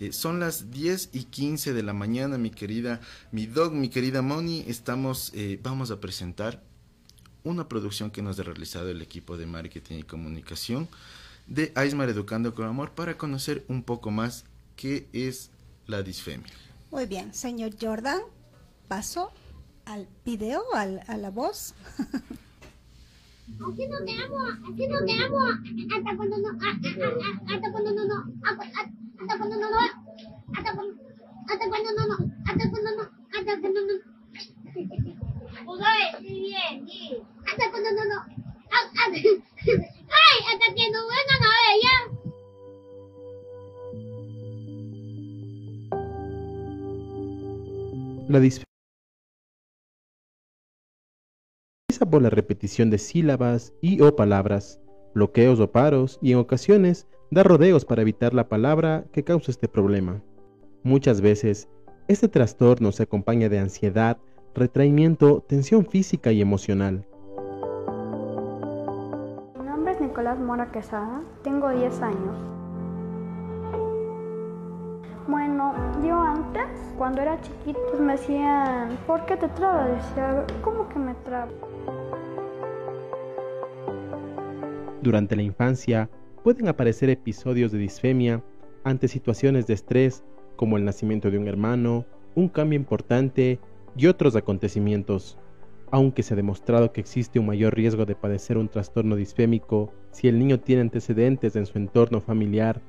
Eh, 0.00 0.12
son 0.12 0.40
las 0.40 0.70
10 0.70 1.10
y 1.12 1.24
15 1.24 1.74
de 1.74 1.82
la 1.82 1.92
mañana, 1.92 2.38
mi 2.38 2.50
querida, 2.50 3.00
mi 3.32 3.46
dog, 3.46 3.72
mi 3.72 3.90
querida 3.90 4.22
Moni. 4.22 4.64
Estamos, 4.66 5.30
eh, 5.34 5.60
vamos 5.62 5.90
a 5.90 6.00
presentar 6.00 6.62
una 7.44 7.68
producción 7.68 8.10
que 8.10 8.22
nos 8.22 8.40
ha 8.40 8.42
realizado 8.42 8.88
el 8.88 9.02
equipo 9.02 9.36
de 9.36 9.44
marketing 9.44 9.98
y 9.98 10.02
comunicación 10.02 10.88
de 11.46 11.70
Aismar 11.74 12.08
Educando 12.08 12.54
con 12.54 12.66
Amor 12.66 12.92
para 12.92 13.18
conocer 13.18 13.64
un 13.68 13.82
poco 13.82 14.10
más 14.10 14.46
qué 14.74 15.06
es 15.12 15.50
la 15.86 16.02
disfemia. 16.02 16.50
Muy 16.90 17.04
bien, 17.04 17.34
señor 17.34 17.72
Jordan, 17.78 18.20
paso 18.88 19.30
al 19.84 20.08
video, 20.24 20.62
al, 20.74 21.02
a 21.08 21.18
la 21.18 21.30
voz. 21.30 21.74
Así 23.58 23.86
nos 23.88 24.00
quedamos, 24.02 24.48
así 24.72 24.86
nos 24.88 25.02
quedamos 25.02 25.50
hasta 25.92 26.16
cuando 26.16 26.36
no, 26.38 26.48
a- 26.48 26.54
a- 26.54 26.78
a- 27.26 27.54
hasta 27.54 27.66
cuando 27.72 27.90
no, 27.94 28.04
no, 28.06 28.14
a- 28.44 28.50
a- 28.50 28.90
hasta 29.20 29.38
cuando 29.38 29.56
no, 29.60 29.70
no, 29.70 29.78
hasta 30.54 30.74
cuando, 30.74 30.94
hasta 31.48 31.68
cuando 31.68 31.90
no, 31.92 32.06
no, 32.06 32.16
hasta 32.46 32.70
cuando 32.70 32.90
no, 32.96 33.02
hasta 33.36 33.60
cuando 33.60 33.80
no. 33.80 33.94
Bien, 36.20 36.88
sí. 36.88 37.16
Hasta 37.46 37.70
cuando 37.70 37.90
no, 37.92 38.04
no, 38.04 38.16
a- 38.16 38.88
a- 39.00 39.12
ay, 39.12 40.36
hasta 40.52 40.66
que 40.74 40.90
no 40.90 41.00
vengan 41.08 41.42
a 41.42 41.50
ver 41.60 41.76
ya. 41.82 41.96
La 48.28 48.38
por 52.06 52.22
la 52.22 52.30
repetición 52.30 52.90
de 52.90 52.98
sílabas 52.98 53.72
y 53.80 54.00
o 54.00 54.16
palabras, 54.16 54.80
bloqueos 55.14 55.60
o 55.60 55.70
paros 55.70 56.18
y 56.22 56.32
en 56.32 56.38
ocasiones 56.38 57.06
da 57.30 57.42
rodeos 57.42 57.84
para 57.84 58.02
evitar 58.02 58.34
la 58.34 58.48
palabra 58.48 59.04
que 59.12 59.24
causa 59.24 59.50
este 59.50 59.68
problema. 59.68 60.22
Muchas 60.82 61.20
veces, 61.20 61.68
este 62.08 62.28
trastorno 62.28 62.90
se 62.92 63.04
acompaña 63.04 63.48
de 63.48 63.58
ansiedad, 63.58 64.18
retraimiento, 64.54 65.44
tensión 65.46 65.86
física 65.86 66.32
y 66.32 66.40
emocional. 66.40 67.06
Mi 69.58 69.64
nombre 69.64 69.92
es 69.92 70.00
Nicolás 70.00 70.38
Mora 70.40 70.72
Quesada, 70.72 71.22
tengo 71.44 71.68
10 71.70 72.02
años. 72.02 72.36
Bueno, 75.28 75.72
yo 76.04 76.18
antes, 76.18 76.66
cuando 76.98 77.22
era 77.22 77.40
chiquito, 77.40 77.78
pues 77.90 78.00
me 78.00 78.12
decían, 78.12 78.98
¿por 79.06 79.24
qué 79.26 79.36
te 79.36 79.46
trabas? 79.48 79.88
Decía, 80.08 80.44
¿cómo 80.62 80.88
que 80.88 80.98
me 80.98 81.14
trabo? 81.14 81.69
Durante 85.02 85.34
la 85.34 85.42
infancia 85.42 86.10
pueden 86.44 86.68
aparecer 86.68 87.10
episodios 87.10 87.72
de 87.72 87.78
disfemia 87.78 88.42
ante 88.84 89.08
situaciones 89.08 89.66
de 89.66 89.74
estrés 89.74 90.24
como 90.56 90.76
el 90.76 90.84
nacimiento 90.84 91.30
de 91.30 91.38
un 91.38 91.48
hermano, 91.48 92.04
un 92.34 92.48
cambio 92.48 92.78
importante 92.78 93.58
y 93.96 94.06
otros 94.06 94.36
acontecimientos. 94.36 95.38
Aunque 95.90 96.22
se 96.22 96.34
ha 96.34 96.36
demostrado 96.36 96.92
que 96.92 97.00
existe 97.00 97.38
un 97.38 97.46
mayor 97.46 97.74
riesgo 97.74 98.04
de 98.04 98.14
padecer 98.14 98.58
un 98.58 98.68
trastorno 98.68 99.16
disfémico 99.16 99.92
si 100.12 100.28
el 100.28 100.38
niño 100.38 100.60
tiene 100.60 100.82
antecedentes 100.82 101.56
en 101.56 101.66
su 101.66 101.78
entorno 101.78 102.20
familiar, 102.20 102.80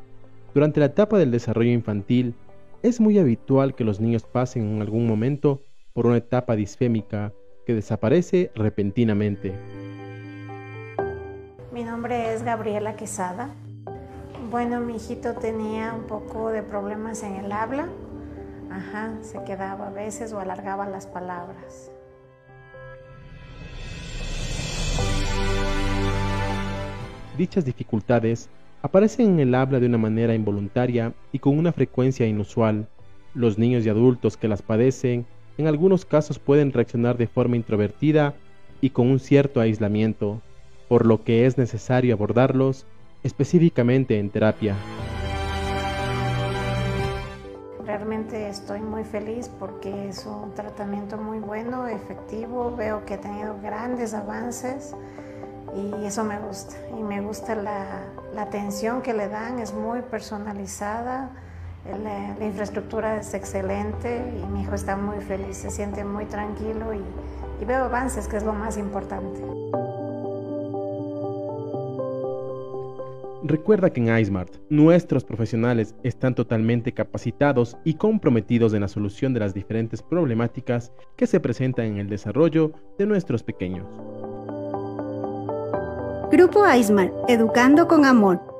durante 0.53 0.81
la 0.81 0.87
etapa 0.87 1.17
del 1.17 1.31
desarrollo 1.31 1.71
infantil 1.71 2.35
es 2.83 2.99
muy 2.99 3.17
habitual 3.19 3.73
que 3.73 3.85
los 3.85 4.01
niños 4.01 4.23
pasen 4.23 4.63
en 4.75 4.81
algún 4.81 5.07
momento 5.07 5.61
por 5.93 6.07
una 6.07 6.17
etapa 6.17 6.55
disfémica 6.55 7.33
que 7.65 7.73
desaparece 7.73 8.51
repentinamente. 8.55 9.53
Mi 11.71 11.83
nombre 11.83 12.33
es 12.33 12.43
Gabriela 12.43 12.95
Quesada. 12.95 13.49
Bueno, 14.49 14.81
mi 14.81 14.95
hijito 14.95 15.33
tenía 15.35 15.93
un 15.93 16.03
poco 16.03 16.49
de 16.49 16.63
problemas 16.63 17.23
en 17.23 17.35
el 17.35 17.51
habla. 17.51 17.87
Ajá, 18.69 19.13
se 19.21 19.43
quedaba 19.43 19.87
a 19.87 19.91
veces 19.91 20.33
o 20.33 20.39
alargaba 20.39 20.87
las 20.87 21.07
palabras. 21.07 21.91
Dichas 27.37 27.63
dificultades 27.63 28.49
aparecen 28.81 29.31
en 29.31 29.39
el 29.39 29.55
habla 29.55 29.79
de 29.79 29.87
una 29.87 29.97
manera 29.97 30.35
involuntaria 30.35 31.13
y 31.31 31.39
con 31.39 31.57
una 31.57 31.71
frecuencia 31.71 32.27
inusual. 32.27 32.87
Los 33.33 33.57
niños 33.57 33.85
y 33.85 33.89
adultos 33.89 34.35
que 34.35 34.47
las 34.47 34.61
padecen 34.61 35.25
en 35.57 35.67
algunos 35.67 36.05
casos 36.05 36.39
pueden 36.39 36.71
reaccionar 36.71 37.17
de 37.17 37.27
forma 37.27 37.55
introvertida 37.55 38.33
y 38.79 38.89
con 38.91 39.07
un 39.07 39.19
cierto 39.19 39.61
aislamiento, 39.61 40.41
por 40.87 41.05
lo 41.05 41.23
que 41.23 41.45
es 41.45 41.57
necesario 41.57 42.13
abordarlos 42.13 42.85
específicamente 43.23 44.17
en 44.17 44.29
terapia. 44.29 44.75
Realmente 47.85 48.49
estoy 48.49 48.79
muy 48.79 49.03
feliz 49.03 49.49
porque 49.59 50.09
es 50.09 50.25
un 50.25 50.53
tratamiento 50.53 51.17
muy 51.17 51.39
bueno, 51.39 51.87
efectivo. 51.87 52.75
Veo 52.75 53.05
que 53.05 53.15
ha 53.15 53.21
tenido 53.21 53.55
grandes 53.61 54.13
avances 54.13 54.95
y 55.75 56.05
eso 56.05 56.23
me 56.23 56.39
gusta. 56.39 56.75
Y 56.97 57.03
me 57.03 57.21
gusta 57.21 57.55
la, 57.55 58.03
la 58.33 58.43
atención 58.43 59.01
que 59.01 59.13
le 59.13 59.27
dan, 59.27 59.59
es 59.59 59.73
muy 59.73 60.01
personalizada. 60.01 61.31
La, 61.85 62.35
la 62.37 62.45
infraestructura 62.45 63.17
es 63.17 63.33
excelente 63.33 64.23
y 64.37 64.45
mi 64.51 64.61
hijo 64.61 64.75
está 64.75 64.95
muy 64.95 65.19
feliz, 65.19 65.57
se 65.57 65.71
siente 65.71 66.03
muy 66.03 66.25
tranquilo 66.25 66.93
y, 66.93 67.01
y 67.61 67.65
veo 67.65 67.85
avances, 67.85 68.27
que 68.27 68.37
es 68.37 68.43
lo 68.43 68.53
más 68.53 68.77
importante. 68.77 69.41
Recuerda 73.43 73.89
que 73.89 73.99
en 73.99 74.15
iSmart 74.15 74.53
nuestros 74.69 75.25
profesionales 75.25 75.95
están 76.03 76.35
totalmente 76.35 76.93
capacitados 76.93 77.75
y 77.83 77.95
comprometidos 77.95 78.73
en 78.73 78.81
la 78.81 78.87
solución 78.87 79.33
de 79.33 79.39
las 79.39 79.53
diferentes 79.55 80.03
problemáticas 80.03 80.91
que 81.17 81.25
se 81.25 81.39
presentan 81.39 81.85
en 81.85 81.97
el 81.97 82.07
desarrollo 82.07 82.71
de 82.99 83.07
nuestros 83.07 83.41
pequeños. 83.41 83.87
Grupo 86.31 86.63
iSmart, 86.71 87.11
educando 87.27 87.87
con 87.87 88.05
amor. 88.05 88.50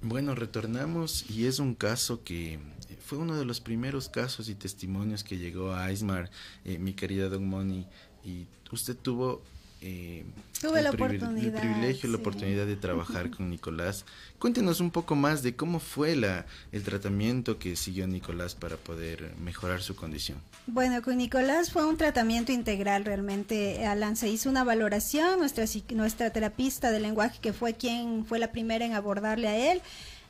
Bueno, 0.00 0.36
retornamos 0.36 1.28
y 1.28 1.46
es 1.46 1.58
un 1.58 1.74
caso 1.74 2.22
que 2.22 2.60
fue 3.00 3.18
uno 3.18 3.36
de 3.36 3.44
los 3.44 3.60
primeros 3.60 4.08
casos 4.08 4.48
y 4.48 4.54
testimonios 4.54 5.24
que 5.24 5.38
llegó 5.38 5.72
a 5.72 5.86
Aismar, 5.86 6.30
eh, 6.64 6.78
mi 6.78 6.92
querida 6.92 7.28
Don 7.28 7.48
Moni, 7.48 7.84
y 8.24 8.46
usted 8.70 8.96
tuvo 8.96 9.42
eh, 9.80 10.24
Tuve 10.60 10.78
el, 10.78 10.84
la 10.84 10.90
privile- 10.92 11.16
el 11.16 11.22
oportunidad, 11.22 11.60
privilegio 11.60 12.08
y 12.08 12.12
la 12.12 12.18
sí. 12.18 12.20
oportunidad 12.22 12.66
de 12.66 12.76
trabajar 12.76 13.30
con 13.36 13.48
Nicolás. 13.48 14.04
Cuéntenos 14.40 14.80
un 14.80 14.90
poco 14.90 15.14
más 15.14 15.42
de 15.42 15.54
cómo 15.54 15.78
fue 15.78 16.16
la, 16.16 16.46
el 16.72 16.82
tratamiento 16.82 17.58
que 17.58 17.76
siguió 17.76 18.06
Nicolás 18.08 18.54
para 18.56 18.76
poder 18.76 19.34
mejorar 19.40 19.80
su 19.82 19.94
condición. 19.94 20.38
Bueno, 20.66 21.00
con 21.02 21.16
Nicolás 21.18 21.70
fue 21.70 21.86
un 21.86 21.96
tratamiento 21.96 22.50
integral 22.52 23.04
realmente. 23.04 23.86
Alan 23.86 24.16
se 24.16 24.28
hizo 24.28 24.50
una 24.50 24.64
valoración, 24.64 25.38
nuestra, 25.38 25.64
nuestra 25.94 26.30
terapista 26.30 26.90
de 26.90 27.00
lenguaje, 27.00 27.38
que 27.40 27.52
fue 27.52 27.74
quien 27.74 28.24
fue 28.26 28.38
la 28.40 28.50
primera 28.52 28.84
en 28.84 28.94
abordarle 28.94 29.48
a 29.48 29.72
él, 29.72 29.80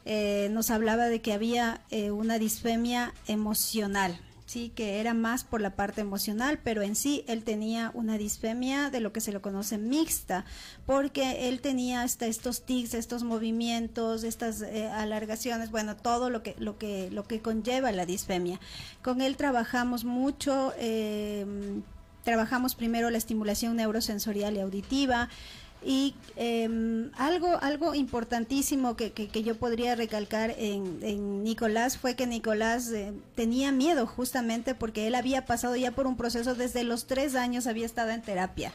eh, 0.04 0.48
nos 0.52 0.70
hablaba 0.70 1.06
de 1.06 1.20
que 1.20 1.32
había 1.32 1.80
eh, 1.90 2.10
una 2.10 2.38
disfemia 2.38 3.12
emocional. 3.26 4.18
Sí, 4.48 4.72
que 4.74 4.98
era 4.98 5.12
más 5.12 5.44
por 5.44 5.60
la 5.60 5.76
parte 5.76 6.00
emocional, 6.00 6.58
pero 6.64 6.80
en 6.80 6.96
sí 6.96 7.22
él 7.28 7.44
tenía 7.44 7.90
una 7.92 8.16
disfemia 8.16 8.88
de 8.88 9.00
lo 9.00 9.12
que 9.12 9.20
se 9.20 9.30
lo 9.30 9.42
conoce 9.42 9.76
mixta, 9.76 10.46
porque 10.86 11.50
él 11.50 11.60
tenía 11.60 12.00
hasta 12.00 12.24
estos 12.24 12.62
tics, 12.62 12.94
estos 12.94 13.24
movimientos, 13.24 14.24
estas 14.24 14.62
eh, 14.62 14.88
alargaciones, 14.88 15.70
bueno, 15.70 15.96
todo 15.96 16.30
lo 16.30 16.42
que 16.42 16.54
lo 16.58 16.78
que 16.78 17.10
lo 17.10 17.24
que 17.24 17.42
conlleva 17.42 17.92
la 17.92 18.06
disfemia. 18.06 18.58
Con 19.02 19.20
él 19.20 19.36
trabajamos 19.36 20.06
mucho, 20.06 20.72
eh, 20.78 21.44
trabajamos 22.24 22.74
primero 22.74 23.10
la 23.10 23.18
estimulación 23.18 23.76
neurosensorial 23.76 24.56
y 24.56 24.60
auditiva. 24.60 25.28
Y 25.85 26.14
eh, 26.37 27.11
algo, 27.16 27.56
algo 27.62 27.94
importantísimo 27.94 28.97
que, 28.97 29.12
que, 29.12 29.28
que 29.28 29.42
yo 29.42 29.56
podría 29.56 29.94
recalcar 29.94 30.54
en, 30.58 30.99
en 31.02 31.44
Nicolás 31.44 31.97
fue 31.99 32.16
que 32.16 32.26
Nicolás 32.26 32.90
eh, 32.90 33.12
tenía 33.35 33.70
miedo 33.70 34.06
justamente 34.06 34.75
porque 34.75 35.06
él 35.06 35.14
había 35.14 35.47
pasado 35.47 35.76
ya 35.76 35.92
por 35.92 36.06
un 36.06 36.16
proceso 36.16 36.54
desde 36.54 36.82
los 36.82 37.06
tres 37.06 37.37
años, 37.37 37.66
había 37.66 37.87
estado 37.87 38.11
en 38.11 38.23
terapia. 38.23 38.73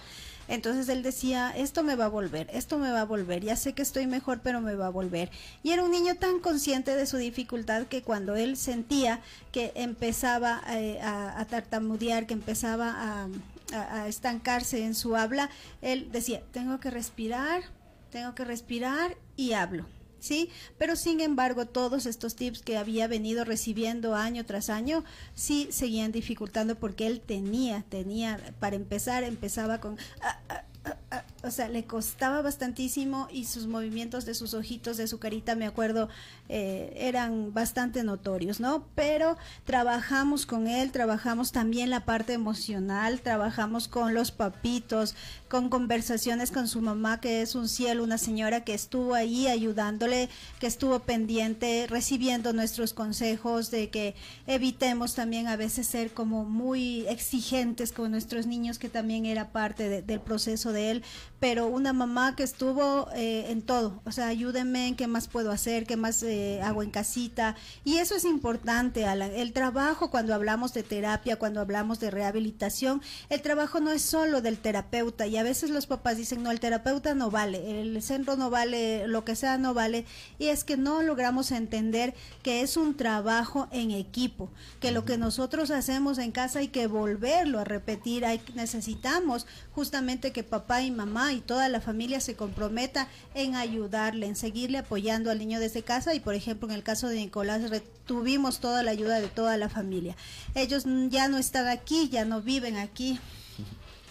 Entonces 0.47 0.89
él 0.89 1.03
decía, 1.03 1.53
esto 1.55 1.83
me 1.83 1.95
va 1.95 2.05
a 2.05 2.09
volver, 2.09 2.49
esto 2.53 2.77
me 2.77 2.91
va 2.91 3.01
a 3.01 3.05
volver, 3.05 3.43
ya 3.43 3.55
sé 3.55 3.73
que 3.73 3.81
estoy 3.81 4.07
mejor, 4.07 4.41
pero 4.43 4.59
me 4.59 4.75
va 4.75 4.87
a 4.87 4.89
volver. 4.89 5.31
Y 5.63 5.71
era 5.71 5.83
un 5.83 5.91
niño 5.91 6.15
tan 6.15 6.39
consciente 6.39 6.95
de 6.95 7.05
su 7.05 7.17
dificultad 7.17 7.87
que 7.87 8.01
cuando 8.01 8.35
él 8.35 8.57
sentía 8.57 9.21
que 9.51 9.71
empezaba 9.75 10.61
eh, 10.69 10.99
a, 11.01 11.39
a 11.39 11.45
tartamudear, 11.45 12.27
que 12.27 12.33
empezaba 12.33 12.93
a, 12.97 13.27
a- 13.73 14.07
estancarse 14.07 14.83
en 14.85 14.95
su 14.95 15.15
habla, 15.15 15.49
él 15.81 16.09
decía, 16.11 16.41
tengo 16.51 16.79
que 16.79 16.89
respirar, 16.91 17.63
tengo 18.11 18.35
que 18.35 18.45
respirar 18.45 19.17
y 19.35 19.53
hablo. 19.53 19.85
¿Sí? 20.19 20.49
Pero 20.77 20.95
sin 20.95 21.19
embargo, 21.19 21.65
todos 21.65 22.05
estos 22.05 22.37
tips 22.37 22.61
que 22.61 22.77
había 22.77 23.07
venido 23.07 23.43
recibiendo 23.43 24.15
año 24.15 24.45
tras 24.45 24.69
año, 24.69 25.03
sí 25.35 25.67
seguían 25.69 26.13
dificultando 26.13 26.75
porque 26.75 27.07
él 27.07 27.19
tenía, 27.19 27.83
tenía, 27.89 28.39
para 28.61 28.77
empezar, 28.77 29.23
empezaba 29.25 29.81
con, 29.81 29.97
ah, 30.21 30.39
ah, 30.47 30.63
ah, 30.85 30.95
o 31.43 31.51
sea, 31.51 31.67
le 31.69 31.83
costaba 31.85 32.41
bastantísimo 32.41 33.27
y 33.31 33.45
sus 33.45 33.67
movimientos 33.67 34.25
de 34.25 34.33
sus 34.33 34.53
ojitos, 34.53 34.97
de 34.97 35.07
su 35.07 35.19
carita, 35.19 35.55
me 35.55 35.65
acuerdo, 35.65 36.09
eh, 36.49 36.93
eran 36.97 37.53
bastante 37.53 38.03
notorios, 38.03 38.59
¿no? 38.59 38.85
Pero 38.95 39.37
trabajamos 39.65 40.45
con 40.45 40.67
él, 40.67 40.91
trabajamos 40.91 41.51
también 41.51 41.89
la 41.89 42.05
parte 42.05 42.33
emocional, 42.33 43.21
trabajamos 43.21 43.87
con 43.87 44.13
los 44.13 44.31
papitos, 44.31 45.15
con 45.49 45.69
conversaciones 45.69 46.51
con 46.51 46.67
su 46.67 46.81
mamá, 46.81 47.19
que 47.21 47.41
es 47.41 47.55
un 47.55 47.67
cielo, 47.67 48.03
una 48.03 48.17
señora 48.17 48.63
que 48.63 48.73
estuvo 48.73 49.13
ahí 49.13 49.47
ayudándole, 49.47 50.29
que 50.59 50.67
estuvo 50.67 50.99
pendiente, 50.99 51.85
recibiendo 51.89 52.53
nuestros 52.53 52.93
consejos 52.93 53.69
de 53.71 53.89
que 53.89 54.15
evitemos 54.47 55.15
también 55.15 55.47
a 55.47 55.55
veces 55.55 55.87
ser 55.87 56.11
como 56.11 56.45
muy 56.45 57.05
exigentes 57.07 57.91
con 57.91 58.11
nuestros 58.11 58.45
niños, 58.47 58.79
que 58.79 58.89
también 58.89 59.25
era 59.25 59.51
parte 59.51 59.89
de- 59.89 60.01
del 60.01 60.19
proceso 60.19 60.71
de 60.71 60.91
él, 60.91 61.02
pero 61.39 61.67
una 61.67 61.91
mamá 61.91 62.37
que 62.37 62.43
estuvo 62.43 63.09
eh, 63.13 63.47
en 63.49 63.61
todo, 63.61 64.01
o 64.05 64.13
sea, 64.13 64.27
ayúdenme 64.27 64.87
en 64.87 64.95
qué 64.95 65.07
más 65.07 65.27
puedo 65.27 65.51
hacer, 65.51 65.85
qué 65.85 65.97
más 65.97 66.23
eh, 66.23 66.61
hago 66.63 66.83
en 66.83 66.89
casita, 66.89 67.57
y 67.83 67.97
eso 67.97 68.15
es 68.15 68.23
importante, 68.23 69.05
Alan. 69.05 69.31
El 69.35 69.51
trabajo 69.51 70.09
cuando 70.09 70.33
hablamos 70.33 70.73
de 70.73 70.83
terapia, 70.83 71.35
cuando 71.35 71.59
hablamos 71.59 71.99
de 71.99 72.11
rehabilitación, 72.11 73.01
el 73.29 73.41
trabajo 73.41 73.81
no 73.81 73.91
es 73.91 74.01
solo 74.01 74.41
del 74.41 74.57
terapeuta, 74.57 75.27
y 75.27 75.35
a 75.35 75.43
veces 75.43 75.69
los 75.69 75.85
papás 75.85 76.15
dicen, 76.15 76.43
no, 76.43 76.49
el 76.49 76.61
terapeuta 76.61 77.13
no 77.13 77.29
vale, 77.29 77.81
el 77.81 78.01
centro 78.01 78.37
no 78.37 78.49
vale, 78.49 79.05
lo 79.09 79.25
que 79.25 79.35
sea 79.35 79.57
no 79.57 79.73
vale, 79.73 80.05
y 80.39 80.47
es 80.47 80.63
que 80.63 80.77
no 80.77 81.01
logramos 81.01 81.51
entender 81.51 82.13
que 82.41 82.61
es 82.61 82.77
un 82.77 82.95
trabajo 82.95 83.67
en 83.71 83.91
equipo, 83.91 84.49
que 84.79 84.91
lo 84.91 85.03
que 85.03 85.17
nosotros 85.17 85.71
hacemos 85.71 86.19
en 86.19 86.31
casa 86.31 86.59
hay 86.59 86.69
que 86.69 86.87
volverlo 86.87 87.59
a 87.59 87.65
repetir, 87.65 88.25
hay, 88.25 88.41
necesitamos 88.55 89.45
justamente 89.73 90.31
que 90.31 90.43
papá 90.43 90.81
y 90.81 90.91
mamá 90.95 91.33
y 91.33 91.41
toda 91.41 91.69
la 91.69 91.81
familia 91.81 92.19
se 92.19 92.35
comprometa 92.35 93.07
en 93.33 93.55
ayudarle, 93.55 94.27
en 94.27 94.35
seguirle 94.35 94.77
apoyando 94.77 95.31
al 95.31 95.39
niño 95.39 95.59
desde 95.59 95.83
casa 95.83 96.13
y 96.13 96.19
por 96.19 96.35
ejemplo 96.35 96.67
en 96.69 96.75
el 96.75 96.83
caso 96.83 97.07
de 97.07 97.17
Nicolás 97.17 97.61
tuvimos 98.05 98.59
toda 98.59 98.83
la 98.83 98.91
ayuda 98.91 99.19
de 99.19 99.27
toda 99.27 99.57
la 99.57 99.69
familia. 99.69 100.15
Ellos 100.55 100.85
ya 101.09 101.27
no 101.27 101.37
están 101.37 101.67
aquí, 101.67 102.09
ya 102.09 102.25
no 102.25 102.41
viven 102.41 102.77
aquí. 102.77 103.19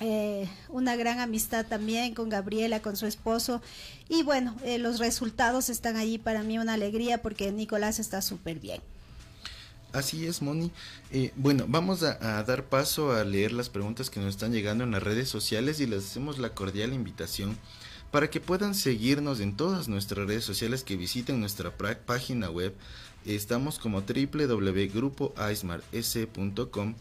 Eh, 0.05 0.49
una 0.69 0.97
gran 0.97 1.21
amistad 1.21 1.65
también 1.65 2.13
con 2.13 2.29
Gabriela, 2.29 2.83
con 2.83 2.97
su 2.97 3.07
esposo. 3.07 3.63
Y 4.09 4.25
bueno, 4.25 4.57
eh, 4.65 4.79
los 4.79 4.99
resultados 4.99 5.69
están 5.69 5.97
allí 5.97 6.19
para 6.19 6.43
mí 6.43 6.59
una 6.59 6.73
alegría 6.73 7.23
porque 7.23 7.53
Nicolás 7.53 8.01
está 8.01 8.21
súper 8.21 8.59
bien. 8.59 8.81
Así 9.93 10.27
es, 10.27 10.41
Moni. 10.41 10.71
Eh, 11.11 11.33
bueno, 11.37 11.67
vamos 11.69 12.03
a, 12.03 12.43
dar 12.45 12.65
paso 12.65 13.13
a 13.13 13.25
leer 13.25 13.53
las 13.53 13.69
preguntas 13.69 14.09
que 14.09 14.21
nos 14.21 14.31
están 14.31 14.53
llegando 14.53 14.85
en 14.85 14.91
las 14.91 15.03
redes 15.03 15.29
sociales 15.29 15.81
y 15.81 15.87
les 15.87 16.05
hacemos 16.05 16.39
la 16.39 16.55
cordial 16.55 16.95
invitación 16.95 17.59
para 18.11 18.31
que 18.31 18.41
puedan 18.41 18.75
seguirnos 18.75 19.41
en 19.41 19.55
todas 19.57 19.89
nuestras 19.89 20.27
redes 20.27 20.45
sociales, 20.45 20.83
que 20.83 20.97
visiten 20.97 21.41
nuestra 21.41 21.77
página 21.77 22.49
web. 22.51 22.75
Estamos 23.27 23.79
como 23.79 24.03
www.grupoaismars.com 24.03 26.95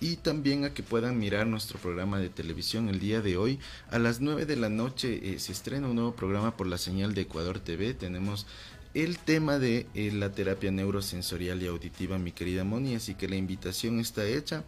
y 0.00 0.16
también 0.16 0.64
a 0.64 0.72
que 0.72 0.82
puedan 0.82 1.18
mirar 1.18 1.46
nuestro 1.46 1.78
programa 1.78 2.18
de 2.18 2.30
televisión 2.30 2.88
el 2.88 3.00
día 3.00 3.20
de 3.20 3.36
hoy. 3.36 3.58
A 3.90 3.98
las 3.98 4.20
9 4.20 4.46
de 4.46 4.56
la 4.56 4.70
noche 4.70 5.34
eh, 5.34 5.38
se 5.38 5.52
estrena 5.52 5.88
un 5.88 5.96
nuevo 5.96 6.16
programa 6.16 6.56
por 6.56 6.66
la 6.66 6.78
señal 6.78 7.14
de 7.14 7.22
Ecuador 7.22 7.60
TV. 7.60 7.94
Tenemos 7.94 8.46
el 8.94 9.18
tema 9.18 9.58
de 9.58 9.86
eh, 9.94 10.10
la 10.12 10.32
terapia 10.32 10.70
neurosensorial 10.70 11.62
y 11.62 11.66
auditiva, 11.66 12.18
mi 12.18 12.32
querida 12.32 12.64
Moni, 12.64 12.94
así 12.94 13.14
que 13.14 13.28
la 13.28 13.36
invitación 13.36 14.00
está 14.00 14.24
hecha. 14.26 14.64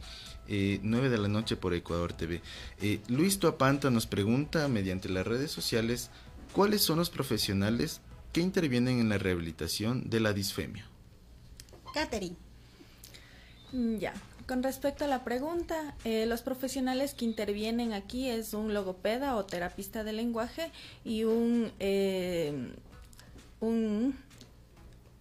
Eh, 0.49 0.81
9 0.83 1.09
de 1.09 1.19
la 1.19 1.29
noche 1.29 1.57
por 1.57 1.73
Ecuador 1.73 2.13
TV. 2.13 2.43
Eh, 2.81 3.01
Luis 3.09 3.39
Tuapanta 3.39 3.91
nos 3.91 4.07
pregunta 4.07 4.67
mediante 4.67 5.09
las 5.09 5.27
redes 5.27 5.53
sociales 5.53 6.11
cuáles 6.53 6.83
son 6.83 6.99
los 6.99 7.11
profesionales 7.11 8.01
que 8.33 8.41
intervienen 8.41 8.99
en 8.99 9.09
la 9.09 9.19
rehabilitación 9.19 10.11
de 10.11 10.21
la 10.21 10.33
disfemia. 10.33 10.87
Catherine. 11.95 12.37
Mm, 13.73 13.99
Ya, 13.99 14.15
con 14.47 14.63
respecto 14.63 15.05
a 15.05 15.09
la 15.09 15.23
pregunta, 15.25 15.95
eh, 16.05 16.27
los 16.27 16.43
profesionales 16.43 17.15
que 17.15 17.25
intervienen 17.25 17.93
aquí 17.93 18.29
es 18.29 18.53
un 18.55 18.75
logopeda 18.75 19.37
o 19.37 19.45
terapista 19.47 20.03
de 20.03 20.13
lenguaje 20.13 20.73
y 21.05 21.25
un 21.25 21.73
eh, 21.79 22.73
un 23.63 24.15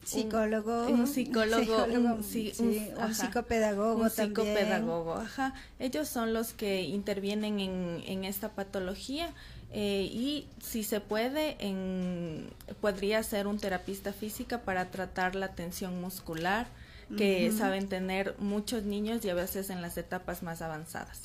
Psicólogo. 0.03 0.87
un, 0.87 1.01
un 1.01 1.07
psicólogo, 1.07 1.61
Psicólogo, 1.85 2.15
un, 2.15 2.23
sí, 2.23 2.51
un- 2.59 3.13
psicopedagogo 3.13 4.01
un 4.03 4.09
también. 4.09 4.35
psicopedagogo, 4.35 5.13
ajá. 5.15 5.53
Ellos 5.79 6.07
son 6.09 6.33
los 6.33 6.53
que 6.53 6.81
intervienen 6.81 7.59
en, 7.59 8.03
en 8.07 8.25
esta 8.25 8.49
patología 8.49 9.29
eh, 9.71 10.09
y 10.11 10.47
si 10.61 10.83
se 10.83 10.99
puede, 11.01 11.55
en, 11.59 12.49
podría 12.81 13.21
ser 13.23 13.45
un 13.47 13.57
terapista 13.59 14.11
física 14.11 14.61
para 14.61 14.89
tratar 14.91 15.35
la 15.35 15.49
tensión 15.55 16.01
muscular 16.01 16.67
que 17.17 17.51
saben 17.51 17.89
tener 17.89 18.35
muchos 18.39 18.83
niños 18.83 19.23
y 19.25 19.29
a 19.29 19.33
veces 19.33 19.69
en 19.69 19.81
las 19.81 19.97
etapas 19.97 20.43
más 20.43 20.61
avanzadas. 20.61 21.19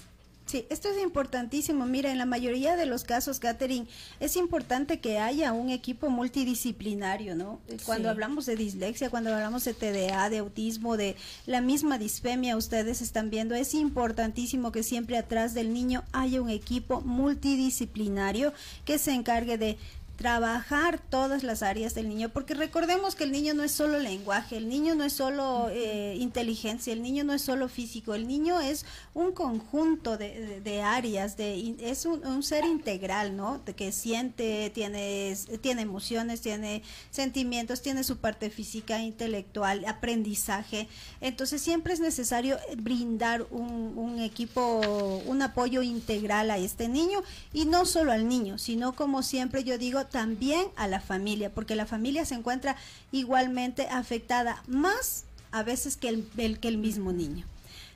Sí, 0.46 0.64
esto 0.70 0.88
es 0.88 1.02
importantísimo. 1.02 1.86
Mira, 1.86 2.12
en 2.12 2.18
la 2.18 2.24
mayoría 2.24 2.76
de 2.76 2.86
los 2.86 3.02
casos, 3.02 3.40
Catherine, 3.40 3.88
es 4.20 4.36
importante 4.36 5.00
que 5.00 5.18
haya 5.18 5.52
un 5.52 5.70
equipo 5.70 6.08
multidisciplinario, 6.08 7.34
¿no? 7.34 7.58
Cuando 7.84 8.08
Sí. 8.08 8.10
hablamos 8.12 8.46
de 8.46 8.54
dislexia, 8.54 9.10
cuando 9.10 9.34
hablamos 9.34 9.64
de 9.64 9.74
TDA, 9.74 10.30
de 10.30 10.38
autismo, 10.38 10.96
de 10.96 11.16
la 11.46 11.60
misma 11.60 11.98
disfemia, 11.98 12.56
ustedes 12.56 13.02
están 13.02 13.28
viendo, 13.28 13.56
es 13.56 13.74
importantísimo 13.74 14.70
que 14.70 14.84
siempre 14.84 15.18
atrás 15.18 15.52
del 15.52 15.72
niño 15.74 16.04
haya 16.12 16.40
un 16.40 16.50
equipo 16.50 17.00
multidisciplinario 17.00 18.52
que 18.84 18.98
se 18.98 19.14
encargue 19.14 19.58
de 19.58 19.76
trabajar 20.16 20.98
todas 20.98 21.42
las 21.42 21.62
áreas 21.62 21.94
del 21.94 22.08
niño, 22.08 22.30
porque 22.30 22.54
recordemos 22.54 23.14
que 23.14 23.24
el 23.24 23.32
niño 23.32 23.54
no 23.54 23.62
es 23.62 23.72
solo 23.72 23.98
lenguaje, 23.98 24.56
el 24.56 24.68
niño 24.68 24.94
no 24.94 25.04
es 25.04 25.12
solo 25.12 25.68
eh, 25.70 26.16
inteligencia, 26.18 26.92
el 26.92 27.02
niño 27.02 27.22
no 27.24 27.32
es 27.34 27.42
solo 27.42 27.68
físico, 27.68 28.14
el 28.14 28.26
niño 28.26 28.58
es 28.60 28.86
un 29.14 29.32
conjunto 29.32 30.16
de, 30.16 30.40
de- 30.40 30.60
de 30.60 30.82
áreas, 30.82 31.36
de, 31.36 31.76
es 31.80 32.06
un, 32.06 32.26
un 32.26 32.42
ser 32.42 32.64
integral, 32.64 33.36
¿no? 33.36 33.58
De 33.64 33.74
que 33.74 33.92
siente, 33.92 34.70
tiene, 34.74 35.36
tiene 35.60 35.82
emociones, 35.82 36.40
tiene 36.40 36.82
sentimientos, 37.10 37.82
tiene 37.82 38.02
su 38.02 38.16
parte 38.16 38.50
física, 38.50 39.00
intelectual, 39.02 39.84
aprendizaje. 39.84 40.88
Entonces 41.20 41.60
siempre 41.60 41.92
es 41.92 42.00
necesario 42.00 42.56
brindar 42.78 43.46
un, 43.50 43.92
un 43.96 44.18
equipo, 44.20 44.80
un 45.26 45.42
apoyo 45.42 45.82
integral 45.82 46.50
a 46.50 46.58
este 46.58 46.88
niño 46.88 47.22
y 47.52 47.66
no 47.66 47.84
solo 47.84 48.12
al 48.12 48.28
niño, 48.28 48.58
sino 48.58 48.94
como 48.94 49.22
siempre 49.22 49.62
yo 49.62 49.76
digo, 49.78 50.05
también 50.06 50.68
a 50.76 50.88
la 50.88 51.00
familia, 51.00 51.52
porque 51.52 51.76
la 51.76 51.86
familia 51.86 52.24
se 52.24 52.34
encuentra 52.34 52.76
igualmente 53.12 53.88
afectada 53.88 54.62
más 54.66 55.24
a 55.52 55.62
veces 55.62 55.96
que 55.96 56.08
el, 56.08 56.58
que 56.60 56.68
el 56.68 56.78
mismo 56.78 57.12
niño. 57.12 57.46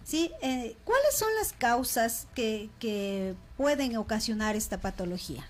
¿Sí? 0.05 0.33
Eh, 0.43 0.77
¿Cuáles 0.85 1.17
son 1.17 1.29
las 1.39 1.53
causas 1.53 2.27
que, 2.35 2.69
que 2.81 3.35
pueden 3.57 3.97
ocasionar 3.97 4.57
esta 4.57 4.81
patología? 4.81 5.47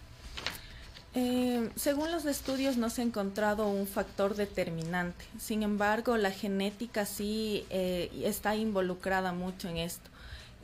Eh, 1.14 1.70
según 1.74 2.12
los 2.12 2.24
estudios 2.24 2.76
no 2.76 2.88
se 2.88 3.02
ha 3.02 3.04
encontrado 3.04 3.66
un 3.68 3.86
factor 3.86 4.36
determinante. 4.36 5.24
Sin 5.38 5.62
embargo, 5.62 6.16
la 6.16 6.30
genética 6.30 7.04
sí 7.04 7.66
eh, 7.70 8.10
está 8.24 8.54
involucrada 8.54 9.32
mucho 9.32 9.68
en 9.68 9.78
esto. 9.78 10.08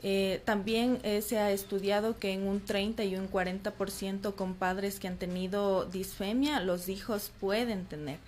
Eh, 0.03 0.41
también 0.45 0.99
eh, 1.03 1.21
se 1.21 1.39
ha 1.39 1.51
estudiado 1.51 2.19
que 2.19 2.31
en 2.31 2.47
un 2.47 2.63
30 2.63 3.03
y 3.03 3.15
un 3.15 3.29
40% 3.29 4.35
con 4.35 4.53
padres 4.53 4.99
que 4.99 5.07
han 5.07 5.17
tenido 5.17 5.85
disfemia, 5.85 6.59
los 6.59 6.87
hijos 6.89 7.31
pueden 7.39 7.85
tener. 7.85 8.19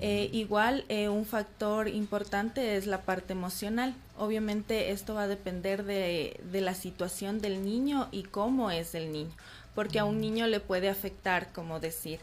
Eh, 0.00 0.28
igual, 0.32 0.84
un 1.08 1.24
factor 1.24 1.86
importante 1.86 2.76
es 2.76 2.86
la 2.86 3.02
parte 3.02 3.32
emocional. 3.32 3.94
Obviamente 4.18 4.90
esto 4.90 5.14
va 5.14 5.22
a 5.22 5.28
depender 5.28 5.84
de, 5.84 6.40
de 6.50 6.60
la 6.60 6.74
situación 6.74 7.40
del 7.40 7.64
niño 7.64 8.08
y 8.10 8.24
cómo 8.24 8.72
es 8.72 8.96
el 8.96 9.12
niño, 9.12 9.30
porque 9.74 10.00
a 10.00 10.04
un 10.04 10.20
niño 10.20 10.48
le 10.48 10.58
puede 10.58 10.88
afectar, 10.88 11.52
como 11.52 11.78
decir, 11.78 12.18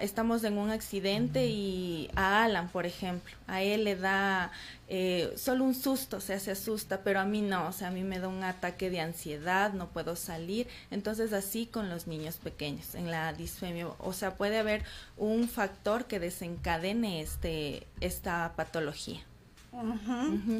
estamos 0.00 0.42
en 0.44 0.58
un 0.58 0.70
accidente 0.70 1.46
y 1.46 2.10
a 2.16 2.44
Alan, 2.44 2.68
por 2.68 2.86
ejemplo, 2.86 3.32
a 3.46 3.62
él 3.62 3.84
le 3.84 3.96
da 3.96 4.50
eh, 4.88 5.32
solo 5.36 5.64
un 5.64 5.74
susto, 5.74 6.16
o 6.16 6.20
sea, 6.20 6.40
se 6.40 6.50
asusta, 6.50 7.02
pero 7.04 7.20
a 7.20 7.24
mí 7.24 7.40
no, 7.40 7.68
o 7.68 7.72
sea, 7.72 7.88
a 7.88 7.90
mí 7.90 8.02
me 8.02 8.18
da 8.18 8.28
un 8.28 8.42
ataque 8.42 8.90
de 8.90 9.00
ansiedad, 9.00 9.72
no 9.72 9.88
puedo 9.88 10.16
salir, 10.16 10.66
entonces 10.90 11.32
así 11.32 11.66
con 11.66 11.88
los 11.88 12.06
niños 12.06 12.36
pequeños, 12.36 12.94
en 12.94 13.10
la 13.10 13.32
disfemia, 13.32 13.88
o 13.98 14.12
sea, 14.12 14.34
puede 14.36 14.58
haber 14.58 14.82
un 15.16 15.48
factor 15.48 16.06
que 16.06 16.18
desencadene 16.18 17.20
este, 17.20 17.86
esta 18.00 18.54
patología. 18.56 19.20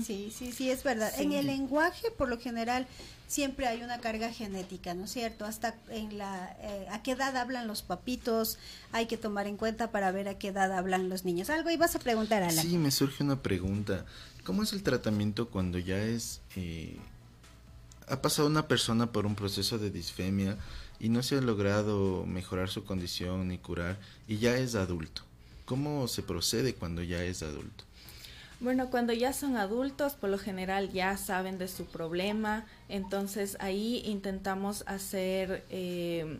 Sí, 0.04 0.32
sí, 0.36 0.52
sí, 0.52 0.70
es 0.70 0.82
verdad. 0.82 1.12
Sí. 1.14 1.22
En 1.22 1.32
el 1.32 1.46
lenguaje, 1.46 2.10
por 2.10 2.28
lo 2.28 2.38
general, 2.38 2.86
siempre 3.26 3.66
hay 3.66 3.82
una 3.82 4.00
carga 4.00 4.30
genética, 4.30 4.94
¿no 4.94 5.04
es 5.04 5.12
cierto? 5.12 5.44
Hasta 5.44 5.74
en 5.88 6.18
la, 6.18 6.56
eh, 6.60 6.86
a 6.90 7.02
qué 7.02 7.12
edad 7.12 7.36
hablan 7.36 7.66
los 7.66 7.82
papitos, 7.82 8.58
hay 8.92 9.06
que 9.06 9.16
tomar 9.16 9.46
en 9.46 9.56
cuenta 9.56 9.90
para 9.90 10.10
ver 10.12 10.28
a 10.28 10.38
qué 10.38 10.48
edad 10.48 10.72
hablan 10.76 11.08
los 11.08 11.24
niños. 11.24 11.50
Algo 11.50 11.70
ibas 11.70 11.94
a 11.94 11.98
preguntar, 11.98 12.42
Alan. 12.42 12.64
Sí, 12.64 12.76
me 12.78 12.90
surge 12.90 13.22
una 13.22 13.40
pregunta. 13.40 14.04
¿Cómo 14.44 14.62
es 14.62 14.72
el 14.72 14.82
tratamiento 14.82 15.48
cuando 15.48 15.78
ya 15.78 16.02
es... 16.02 16.40
eh, 16.56 16.96
ha 18.06 18.20
pasado 18.20 18.48
una 18.48 18.68
persona 18.68 19.10
por 19.12 19.24
un 19.24 19.34
proceso 19.34 19.78
de 19.78 19.90
disfemia 19.90 20.58
y 21.00 21.08
no 21.08 21.22
se 21.22 21.38
ha 21.38 21.40
logrado 21.40 22.26
mejorar 22.26 22.68
su 22.68 22.84
condición 22.84 23.48
ni 23.48 23.58
curar 23.58 23.98
y 24.28 24.38
ya 24.38 24.56
es 24.56 24.74
adulto? 24.74 25.22
¿Cómo 25.64 26.06
se 26.08 26.22
procede 26.22 26.74
cuando 26.74 27.02
ya 27.02 27.24
es 27.24 27.42
adulto? 27.42 27.84
Bueno, 28.60 28.88
cuando 28.90 29.12
ya 29.12 29.32
son 29.32 29.56
adultos, 29.56 30.14
por 30.14 30.30
lo 30.30 30.38
general 30.38 30.90
ya 30.92 31.16
saben 31.16 31.58
de 31.58 31.68
su 31.68 31.86
problema, 31.86 32.64
entonces 32.88 33.56
ahí 33.60 34.02
intentamos 34.06 34.84
hacer 34.86 35.64
eh, 35.70 36.38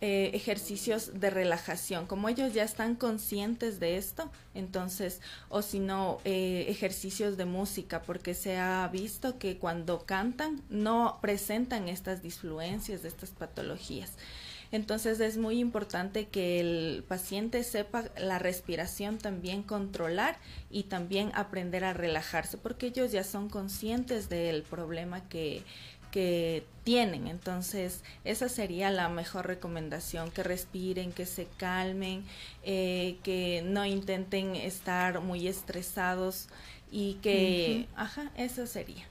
eh, 0.00 0.32
ejercicios 0.34 1.20
de 1.20 1.30
relajación. 1.30 2.06
Como 2.06 2.28
ellos 2.28 2.52
ya 2.52 2.64
están 2.64 2.94
conscientes 2.94 3.80
de 3.80 3.96
esto, 3.96 4.30
entonces, 4.54 5.20
o 5.48 5.62
si 5.62 5.78
no, 5.78 6.18
eh, 6.24 6.66
ejercicios 6.68 7.36
de 7.36 7.44
música, 7.44 8.02
porque 8.02 8.34
se 8.34 8.58
ha 8.58 8.86
visto 8.88 9.38
que 9.38 9.56
cuando 9.56 10.04
cantan 10.04 10.60
no 10.68 11.18
presentan 11.22 11.88
estas 11.88 12.22
disfluencias, 12.22 13.04
estas 13.04 13.30
patologías. 13.30 14.10
Entonces 14.74 15.20
es 15.20 15.36
muy 15.36 15.60
importante 15.60 16.26
que 16.26 16.58
el 16.58 17.04
paciente 17.06 17.62
sepa 17.62 18.06
la 18.18 18.40
respiración 18.40 19.18
también 19.18 19.62
controlar 19.62 20.36
y 20.68 20.82
también 20.82 21.30
aprender 21.34 21.84
a 21.84 21.92
relajarse 21.92 22.58
porque 22.58 22.86
ellos 22.88 23.12
ya 23.12 23.22
son 23.22 23.48
conscientes 23.48 24.28
del 24.28 24.64
problema 24.64 25.28
que, 25.28 25.62
que 26.10 26.66
tienen. 26.82 27.28
Entonces 27.28 28.02
esa 28.24 28.48
sería 28.48 28.90
la 28.90 29.08
mejor 29.08 29.46
recomendación, 29.46 30.32
que 30.32 30.42
respiren, 30.42 31.12
que 31.12 31.24
se 31.24 31.46
calmen, 31.56 32.24
eh, 32.64 33.18
que 33.22 33.62
no 33.64 33.86
intenten 33.86 34.56
estar 34.56 35.20
muy 35.20 35.46
estresados 35.46 36.48
y 36.90 37.14
que, 37.22 37.86
ajá, 37.94 38.32
eso 38.36 38.66
sería. 38.66 39.06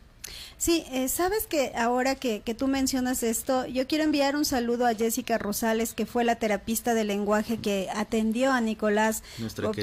Sí, 0.57 0.85
eh, 0.91 1.09
sabes 1.09 1.45
que 1.45 1.73
ahora 1.75 2.15
que, 2.15 2.41
que 2.41 2.53
tú 2.53 2.67
mencionas 2.67 3.21
esto, 3.23 3.65
yo 3.65 3.85
quiero 3.85 4.05
enviar 4.05 4.35
un 4.35 4.45
saludo 4.45 4.85
a 4.85 4.95
Jessica 4.95 5.37
Rosales, 5.37 5.93
que 5.93 6.05
fue 6.05 6.23
la 6.23 6.35
terapista 6.35 6.93
de 6.93 7.03
lenguaje 7.03 7.57
que 7.57 7.89
atendió 7.93 8.51
a 8.51 8.61
Nicolás 8.61 9.23
por, 9.61 9.75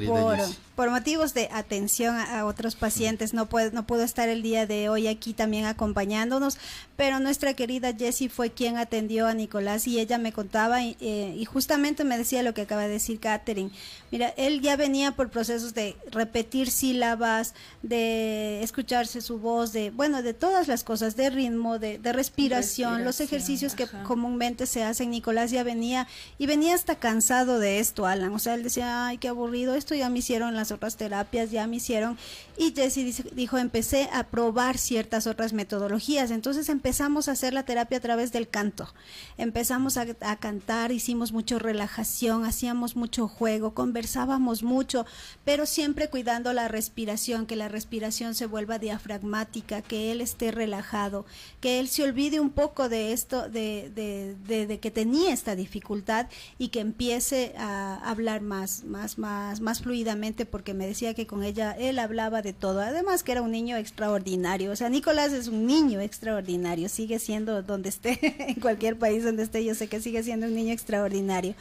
por, 0.77 0.91
motivos 0.91 1.35
de 1.35 1.51
atención 1.53 2.17
a, 2.17 2.41
a 2.41 2.47
otros 2.47 2.77
pacientes. 2.77 3.35
No 3.35 3.47
puede, 3.47 3.73
no 3.73 3.87
pudo 3.87 4.03
estar 4.03 4.31
el 4.31 4.43
día 4.43 4.67
de 4.67 4.89
hoy 4.89 5.07
aquí 5.07 5.35
también 5.35 5.67
acompañándonos, 5.67 6.57
pero 6.97 7.21
nuestra 7.21 7.53
querida 7.53 7.93
Jessie 7.93 8.31
fue 8.31 8.51
quien 8.51 8.79
atendió 8.79 9.27
a 9.27 9.35
Nicolás 9.35 9.87
y 9.87 10.01
ella 10.01 10.17
me 10.17 10.33
contaba 10.33 10.83
y, 10.83 10.97
eh, 11.01 11.35
y 11.37 11.45
justamente 11.45 12.05
me 12.05 12.17
decía 12.17 12.43
lo 12.43 12.55
que 12.55 12.63
acaba 12.63 12.83
de 12.83 12.89
decir 12.89 13.21
Catherine. 13.21 13.71
Mira, 14.11 14.29
él 14.37 14.61
ya 14.61 14.77
venía 14.77 15.13
por 15.13 15.29
procesos 15.31 15.75
de 15.75 15.97
repetir 16.11 16.71
sílabas, 16.71 17.55
de 17.83 18.63
escucharse 18.63 19.21
su 19.21 19.39
voz, 19.39 19.73
de, 19.73 19.91
bueno, 19.91 20.23
de 20.23 20.30
todas 20.35 20.69
las 20.69 20.85
cosas, 20.85 21.17
de 21.17 21.31
ritmo, 21.31 21.79
de, 21.79 21.99
de 21.99 22.13
respiración, 22.13 23.05
los 23.05 23.21
ejercicios 23.21 23.75
que 23.75 23.87
comúnmente 24.05 24.67
se 24.67 24.83
hacen. 24.83 25.11
Nicolás 25.11 25.51
ya 25.51 25.63
venía 25.63 26.07
y 26.39 26.47
venía 26.47 26.75
hasta 26.75 26.97
cansado 26.97 27.59
de 27.59 27.79
esto, 27.79 28.07
Alan. 28.07 28.33
O 28.35 28.39
sea, 28.39 28.55
él 28.55 28.63
decía, 28.63 29.07
ay, 29.07 29.19
qué 29.19 29.29
aburrido, 29.29 29.75
esto 29.75 29.95
ya 29.95 30.09
me 30.09 30.19
hicieron 30.21 30.55
las 30.55 30.71
otras 30.73 30.97
terapias, 30.97 31.51
ya 31.51 31.67
me 31.67 31.77
hicieron. 31.77 32.19
Y 32.57 32.73
Jesse 32.73 33.25
dijo, 33.33 33.59
empecé 33.59 34.11
a 34.13 34.25
probar 34.25 34.77
ciertas 34.79 35.27
otras 35.27 35.53
metodologías. 35.53 36.31
Entonces 36.31 36.69
empezamos 36.69 37.29
a 37.29 37.33
hacer 37.33 37.55
la 37.55 37.65
terapia 37.65 37.99
a 37.99 38.03
través 38.03 38.33
del 38.33 38.49
canto. 38.49 38.93
Empezamos 39.39 39.97
a, 39.97 40.07
a 40.21 40.37
cantar, 40.37 40.93
hicimos 40.93 41.33
mucho 41.33 41.59
relajación, 41.59 42.45
hacíamos 42.45 42.97
mucho 42.97 43.29
juego, 43.29 43.75
conversábamos 43.75 44.63
mucho, 44.63 45.07
pero 45.45 45.67
siempre 45.67 46.09
cuidando 46.09 46.53
la 46.53 46.69
respiración, 46.69 47.47
que 47.47 47.57
la 47.57 47.69
respiración 47.69 48.35
se 48.35 48.47
vuelva 48.47 48.79
diafragmática, 48.79 49.83
que 49.83 50.13
él 50.13 50.20
esté 50.21 50.51
relajado, 50.51 51.25
que 51.61 51.81
él 51.81 51.89
se 51.89 52.03
olvide 52.03 52.41
un 52.41 52.51
poco 52.51 52.89
de 52.89 53.13
esto, 53.13 53.49
de, 53.49 53.91
de, 53.95 54.35
de- 54.47 54.67
de 54.67 54.79
que 54.79 54.91
tenía 54.91 55.33
esta 55.33 55.57
dificultad 55.57 56.27
y 56.59 56.69
que 56.69 56.81
empiece 56.81 57.55
a 57.59 57.97
hablar 58.09 58.41
más, 58.41 58.85
más, 58.85 59.19
más, 59.19 59.61
más 59.61 59.81
fluidamente, 59.83 60.47
porque 60.47 60.75
me 60.75 60.87
decía 60.87 61.15
que 61.15 61.27
con 61.27 61.43
ella 61.45 61.73
él 61.79 61.99
hablaba 61.99 62.43
de 62.43 62.53
todo, 62.53 62.81
además 62.81 63.23
que 63.23 63.33
era 63.33 63.43
un 63.43 63.51
niño 63.51 63.77
extraordinario, 63.77 64.73
o 64.73 64.77
sea, 64.77 64.89
Nicolás 64.89 65.33
es 65.33 65.49
un 65.49 65.67
niño 65.67 66.01
extraordinario, 66.01 66.89
sigue 66.89 67.19
siendo 67.19 67.63
donde 67.63 67.89
esté, 67.89 68.19
en 68.49 68.61
cualquier 68.61 68.99
país 68.99 69.25
donde 69.25 69.43
esté, 69.43 69.65
yo 69.65 69.75
sé 69.75 69.89
que 69.89 70.01
sigue 70.01 70.23
siendo 70.23 70.47
un 70.47 70.55
niño 70.55 70.73
extraordinario. 70.73 71.55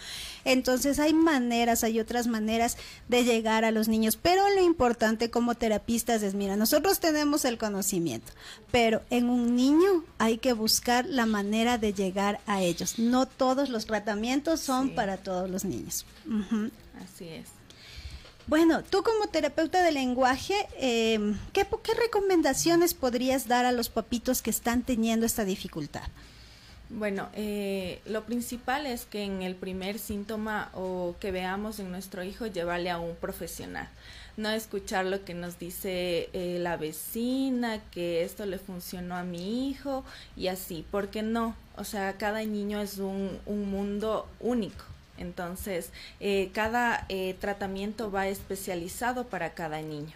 Entonces 0.46 1.00
hay 1.00 1.14
maneras, 1.14 1.84
hay 1.84 2.00
otras 2.00 2.28
maneras 2.28 2.78
de 3.08 3.24
llegar 3.24 3.66
a 3.66 3.72
los 3.72 3.88
niños, 3.88 4.18
pero 4.22 4.42
lo 4.56 4.62
importante 4.64 5.30
como 5.30 5.56
terapistas 5.56 6.24
es, 6.24 6.34
mira, 6.34 6.56
nosotros 6.56 7.00
tenemos 7.00 7.46
el 7.46 7.58
conocimiento, 7.58 8.32
pero 8.72 9.02
en 9.10 9.30
un 9.30 9.56
niño 9.56 10.04
hay 10.18 10.38
que 10.38 10.54
buscar 10.54 11.06
la 11.06 11.26
manera 11.26 11.78
de 11.78 11.94
llegar 11.94 12.40
a 12.48 12.62
ellos. 12.62 13.00
No 13.00 13.26
todos 13.26 13.70
los 13.70 13.86
tratamientos 13.86 14.60
son 14.60 14.90
Sí. 14.90 14.94
para 14.96 15.18
todos 15.18 15.50
los 15.50 15.66
niños. 15.66 16.06
Así 17.04 17.28
es. 17.28 17.48
Bueno, 18.48 18.84
tú 18.84 19.04
como 19.04 19.28
terapeuta 19.28 19.84
de 19.84 19.92
lenguaje, 19.92 20.56
eh, 20.78 21.36
¿qué, 21.54 21.68
¿qué 21.84 21.94
recomendaciones 21.94 22.96
podrías 22.96 23.48
dar 23.48 23.66
a 23.66 23.72
los 23.72 23.90
papitos 23.90 24.42
que 24.42 24.50
están 24.50 24.82
teniendo 24.82 25.26
esta 25.28 25.46
dificultad? 25.46 26.02
Bueno, 26.90 27.30
eh, 27.36 28.02
lo 28.08 28.24
principal 28.26 28.88
es 28.88 29.06
que 29.06 29.24
en 29.24 29.44
el 29.44 29.54
primer 29.56 30.00
síntoma 30.00 30.72
o 30.74 31.16
que 31.20 31.32
veamos 31.32 31.78
en 31.80 31.92
nuestro 31.92 32.24
hijo, 32.24 32.48
llevarle 32.48 32.90
a 32.90 32.98
un 32.98 33.16
profesional. 33.16 33.88
No 34.40 34.52
escuchar 34.52 35.06
lo 35.06 35.26
que 35.26 35.34
nos 35.34 35.60
dice 35.60 36.30
eh, 36.32 36.60
la 36.62 36.78
vecina, 36.78 37.82
que 37.92 38.24
esto 38.24 38.46
le 38.46 38.58
funcionó 38.58 39.18
a 39.18 39.24
mi 39.24 39.70
hijo 39.70 40.06
y 40.38 40.48
así, 40.48 40.86
porque 40.92 41.24
no, 41.24 41.58
o 41.76 41.84
sea, 41.84 42.14
cada 42.14 42.42
niño 42.46 42.80
es 42.80 43.00
un, 43.00 43.38
un 43.46 43.70
mundo 43.70 44.30
único. 44.40 44.86
Entonces, 45.18 45.92
eh, 46.22 46.52
cada 46.54 47.06
eh, 47.10 47.36
tratamiento 47.42 48.12
va 48.12 48.30
especializado 48.30 49.28
para 49.28 49.54
cada 49.56 49.82
niño. 49.82 50.14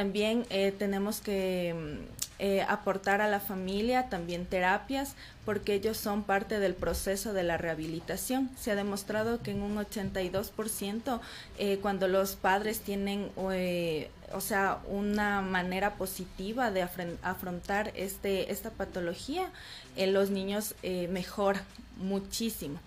También 0.00 0.46
eh, 0.48 0.72
tenemos 0.78 1.20
que 1.20 1.74
mm, 1.74 2.38
eh, 2.38 2.62
aportar 2.62 3.20
a 3.20 3.28
la 3.28 3.38
familia 3.38 4.08
también 4.08 4.46
terapias 4.46 5.14
porque 5.44 5.74
ellos 5.74 5.98
son 5.98 6.22
parte 6.22 6.58
del 6.58 6.72
proceso 6.72 7.34
de 7.34 7.42
la 7.42 7.58
rehabilitación. 7.58 8.48
Se 8.58 8.70
ha 8.70 8.76
demostrado 8.76 9.42
que 9.42 9.50
en 9.50 9.60
un 9.60 9.76
82% 9.76 11.20
eh, 11.58 11.78
cuando 11.82 12.08
los 12.08 12.34
padres 12.34 12.80
tienen 12.80 13.30
eh, 13.50 14.08
o 14.32 14.40
sea, 14.40 14.80
una 14.88 15.40
manera 15.42 15.94
positiva 15.94 16.70
de 16.70 16.82
afrontar 17.22 17.92
este, 17.94 18.52
esta 18.52 18.70
patología, 18.70 19.50
eh, 19.96 20.06
los 20.06 20.30
niños 20.30 20.74
eh, 20.82 21.08
mejoran 21.08 21.62
muchísimo. 21.98 22.78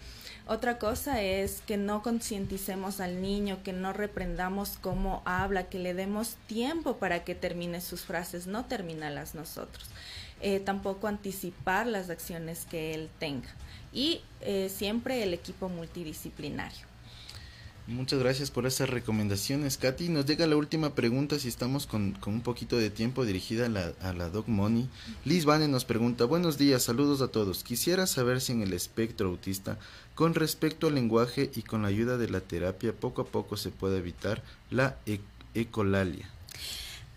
Otra 0.45 0.77
cosa 0.77 1.21
es 1.21 1.61
que 1.61 1.77
no 1.77 2.03
concienticemos 2.03 2.99
al 2.99 3.21
niño, 3.21 3.63
que 3.63 3.71
no 3.71 3.93
reprendamos 3.93 4.77
cómo 4.81 5.21
habla, 5.23 5.69
que 5.69 5.79
le 5.79 5.93
demos 5.93 6.35
tiempo 6.47 6.97
para 6.97 7.23
que 7.23 7.33
termine 7.33 7.79
sus 7.79 8.01
frases, 8.01 8.45
no 8.45 8.65
terminarlas 8.65 9.35
nosotros. 9.35 9.87
Eh, 10.41 10.59
tampoco 10.59 11.07
anticipar 11.07 11.87
las 11.87 12.09
acciones 12.09 12.65
que 12.69 12.93
él 12.93 13.09
tenga. 13.19 13.47
Y 13.93 14.21
eh, 14.41 14.69
siempre 14.69 15.23
el 15.23 15.33
equipo 15.33 15.69
multidisciplinario. 15.69 16.92
Muchas 17.85 18.19
gracias 18.19 18.49
por 18.49 18.65
esas 18.65 18.89
recomendaciones, 18.89 19.77
Katy. 19.77 20.07
Nos 20.07 20.25
llega 20.25 20.47
la 20.47 20.55
última 20.55 20.95
pregunta, 20.95 21.37
si 21.37 21.49
estamos 21.49 21.85
con, 21.85 22.17
un 22.25 22.41
poquito 22.41 22.77
de 22.77 22.89
tiempo 22.89 23.25
dirigida 23.25 23.65
a 23.65 23.69
la, 23.69 23.91
a 24.01 24.13
la 24.13 24.29
Doc 24.29 24.47
Money. 24.47 24.87
Liz 25.25 25.43
Vane 25.43 25.67
nos 25.67 25.83
pregunta, 25.83 26.23
buenos 26.23 26.57
días, 26.57 26.83
saludos 26.83 27.21
a 27.21 27.27
todos. 27.27 27.65
Quisiera 27.65 28.07
saber 28.07 28.39
si 28.39 28.53
en 28.53 28.61
el 28.61 28.71
espectro 28.71 29.27
autista, 29.27 29.77
con 30.15 30.33
respecto 30.33 30.87
al 30.87 30.95
lenguaje 30.95 31.51
y 31.55 31.63
con 31.63 31.81
la 31.81 31.89
ayuda 31.89 32.17
de 32.17 32.29
la 32.29 32.39
terapia, 32.39 32.93
poco 32.93 33.23
a 33.23 33.25
poco 33.25 33.57
se 33.57 33.69
puede 33.69 33.97
evitar 33.97 34.41
la 34.71 34.95
e- 35.05 35.19
ecolalia. 35.53 36.29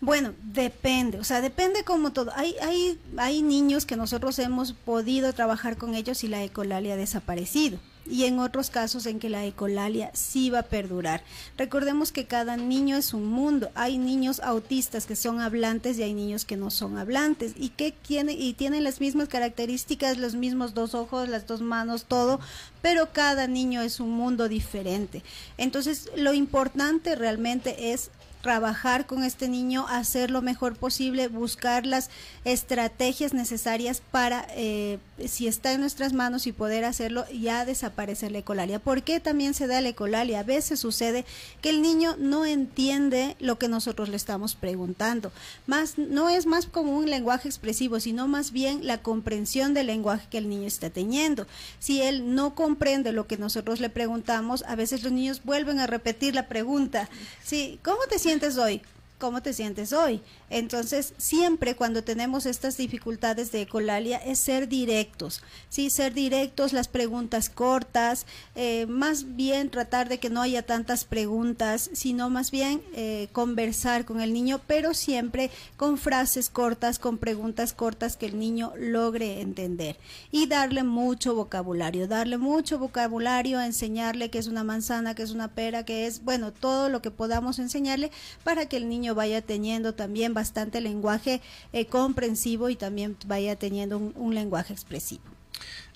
Bueno, 0.01 0.35
depende, 0.43 1.21
o 1.21 1.25
sea, 1.25 1.41
depende 1.41 1.85
como 1.85 2.13
todo. 2.13 2.33
Hay, 2.35 2.57
hay, 2.61 2.99
hay 3.19 3.41
niños 3.43 3.87
que 3.87 3.95
nosotros 3.95 4.37
hemos 4.41 4.73
podido 4.73 5.33
trabajar 5.33 5.77
con 5.77 5.95
ellos 5.95 6.25
y 6.25 6.29
la 6.29 6.43
ecolalia 6.43 6.95
ha 6.95 6.97
desaparecido. 6.97 7.79
Y 8.09 8.25
en 8.25 8.39
otros 8.39 8.71
casos 8.71 9.07
en 9.07 9.19
que 9.19 9.29
la 9.29 9.45
ecolalia 9.45 10.11
sí 10.15 10.51
va 10.51 10.61
a 10.61 10.63
perdurar. 10.65 11.23
Recordemos 11.57 12.13
que 12.13 12.27
cada 12.27 12.57
niño 12.57 12.97
es 12.97 13.15
un 13.15 13.27
mundo. 13.27 13.71
Hay 13.75 13.99
niños 13.99 14.41
autistas 14.41 15.07
que 15.07 15.17
son 15.17 15.41
hablantes 15.41 15.99
y 15.99 16.03
hay 16.03 16.15
niños 16.15 16.45
que 16.45 16.57
no 16.57 16.71
son 16.71 16.99
hablantes. 16.99 17.53
Y 17.57 17.71
que 17.71 17.93
tienen, 17.93 18.41
y 18.41 18.55
tienen 18.55 18.85
las 18.85 19.01
mismas 19.01 19.29
características, 19.29 20.19
los 20.19 20.35
mismos 20.35 20.75
dos 20.75 20.95
ojos, 20.95 21.29
las 21.29 21.47
dos 21.47 21.61
manos, 21.61 22.05
todo, 22.05 22.41
pero 22.83 23.13
cada 23.13 23.47
niño 23.47 23.83
es 23.83 24.01
un 24.01 24.11
mundo 24.11 24.49
diferente. 24.49 25.23
Entonces, 25.59 26.11
lo 26.17 26.35
importante 26.35 27.17
realmente 27.17 27.93
es 27.93 28.11
trabajar 28.47 29.07
con 29.07 29.25
este 29.25 29.49
niño, 29.49 29.87
hacer 29.89 30.31
lo 30.31 30.41
mejor 30.41 30.77
posible, 30.77 31.27
buscar 31.27 31.85
las 31.85 32.11
estrategias 32.45 33.35
necesarias 33.35 34.01
para, 34.13 34.47
eh, 34.51 35.01
si 35.27 35.49
está 35.49 35.73
en 35.73 35.81
nuestras 35.81 36.13
manos 36.13 36.47
y 36.47 36.53
poder 36.53 36.85
hacerlo, 36.85 37.25
ya 37.31 37.65
desaparecer 37.65 38.31
la 38.31 38.39
ecolalia. 38.39 38.79
¿Por 38.79 39.03
qué 39.03 39.19
también 39.19 39.53
se 39.53 39.67
da 39.67 39.81
la 39.81 39.89
ecolalia? 39.89 40.39
A 40.39 40.43
veces 40.45 40.79
sucede 40.79 41.25
que 41.61 41.71
el 41.71 41.83
niño 41.83 42.15
no 42.21 42.47
entiende 42.47 43.35
lo 43.41 43.59
que 43.59 43.67
nosotros 43.67 44.11
le 44.11 44.17
estamos 44.17 44.55
preguntando. 44.55 45.33
Más, 45.67 45.99
no 45.99 46.29
es 46.29 46.47
más 46.47 46.67
como 46.67 46.97
un 46.97 47.11
lenguaje 47.11 47.49
expresivo, 47.49 47.99
sino 47.99 48.29
más 48.29 48.53
bien 48.53 48.87
la 48.87 48.99
comprensión 48.99 49.75
del 49.75 49.89
lenguaje 49.89 50.29
que 50.31 50.39
el 50.39 50.49
niño 50.49 50.69
está 50.69 50.89
teniendo. 50.89 51.49
Si 51.81 52.01
él 52.01 52.37
no 52.37 52.55
comprende 52.55 53.11
lo 53.11 53.27
que 53.27 53.39
nosotros 53.39 53.81
le 53.81 53.91
preguntamos, 53.91 54.63
a 54.69 54.77
veces 54.77 55.03
los 55.03 55.11
niños 55.11 55.43
vuelven 55.43 55.81
a 55.81 55.89
repetir 55.89 56.37
la 56.37 56.47
pregunta. 56.47 57.09
Sí, 57.43 57.81
¿cómo 57.83 57.99
te 58.09 58.21
sientes 58.21 58.36
hoy? 58.59 58.83
¿Cómo 59.19 59.41
te 59.41 59.55
sientes 59.55 59.95
hoy? 59.95 60.21
Entonces, 60.51 61.15
siempre 61.17 61.75
cuando 61.75 62.05
tenemos 62.05 62.45
estas 62.45 62.77
dificultades 62.77 63.51
de 63.51 63.63
ecolalia 63.63 64.19
es 64.19 64.39
ser 64.39 64.69
directos, 64.69 65.43
sí, 65.71 65.89
ser 65.89 66.13
directos, 66.13 66.75
las 66.75 66.89
preguntas 66.89 67.49
cortas, 67.49 68.27
eh, 68.57 68.85
más 68.87 69.35
bien 69.35 69.71
tratar 69.71 70.11
de 70.11 70.19
que 70.19 70.29
no 70.29 70.43
haya 70.43 70.63
tantas 70.67 71.07
preguntas, 71.07 71.89
sino 71.95 72.29
más 72.29 72.51
bien 72.51 72.83
eh, 72.95 73.29
conversar 73.33 74.05
con 74.05 74.21
el 74.21 74.35
niño, 74.35 74.61
pero 74.67 74.93
siempre 74.93 75.51
con 75.79 75.97
frases 75.97 76.51
cortas, 76.51 76.99
con 76.99 77.17
preguntas 77.17 77.73
cortas 77.73 78.19
que 78.19 78.27
el 78.27 78.39
niño 78.39 78.75
logre 78.77 79.41
entender 79.41 79.97
y 80.31 80.47
darle 80.47 80.83
mucho 80.83 81.35
vocabulario, 81.35 82.07
darle 82.07 82.37
mucho 82.37 82.79
vocabulario, 82.79 83.63
enseñarle 83.63 84.29
que 84.29 84.39
es 84.39 84.47
una 84.47 84.63
manzana, 84.63 85.15
que 85.15 85.23
es 85.23 85.31
una 85.31 85.49
pera, 85.49 85.87
que 85.87 86.07
es, 86.07 86.23
bueno, 86.23 86.53
todo 86.53 86.91
lo 86.91 87.01
que 87.01 87.11
podamos 87.11 87.59
enseñarle 87.59 88.11
para 88.45 88.67
que 88.67 88.77
el 88.77 88.91
niño 88.91 89.06
vaya 89.15 89.43
teniendo 89.43 89.95
también 89.95 90.35
bastante 90.35 90.81
lenguaje 90.81 91.41
eh, 91.73 91.87
comprensivo 91.87 92.69
y 92.69 92.77
también 92.77 93.17
vaya 93.27 93.57
teniendo 93.57 93.99
un, 93.99 94.35
lenguaje 94.35 94.73
expresivo. 94.73 95.23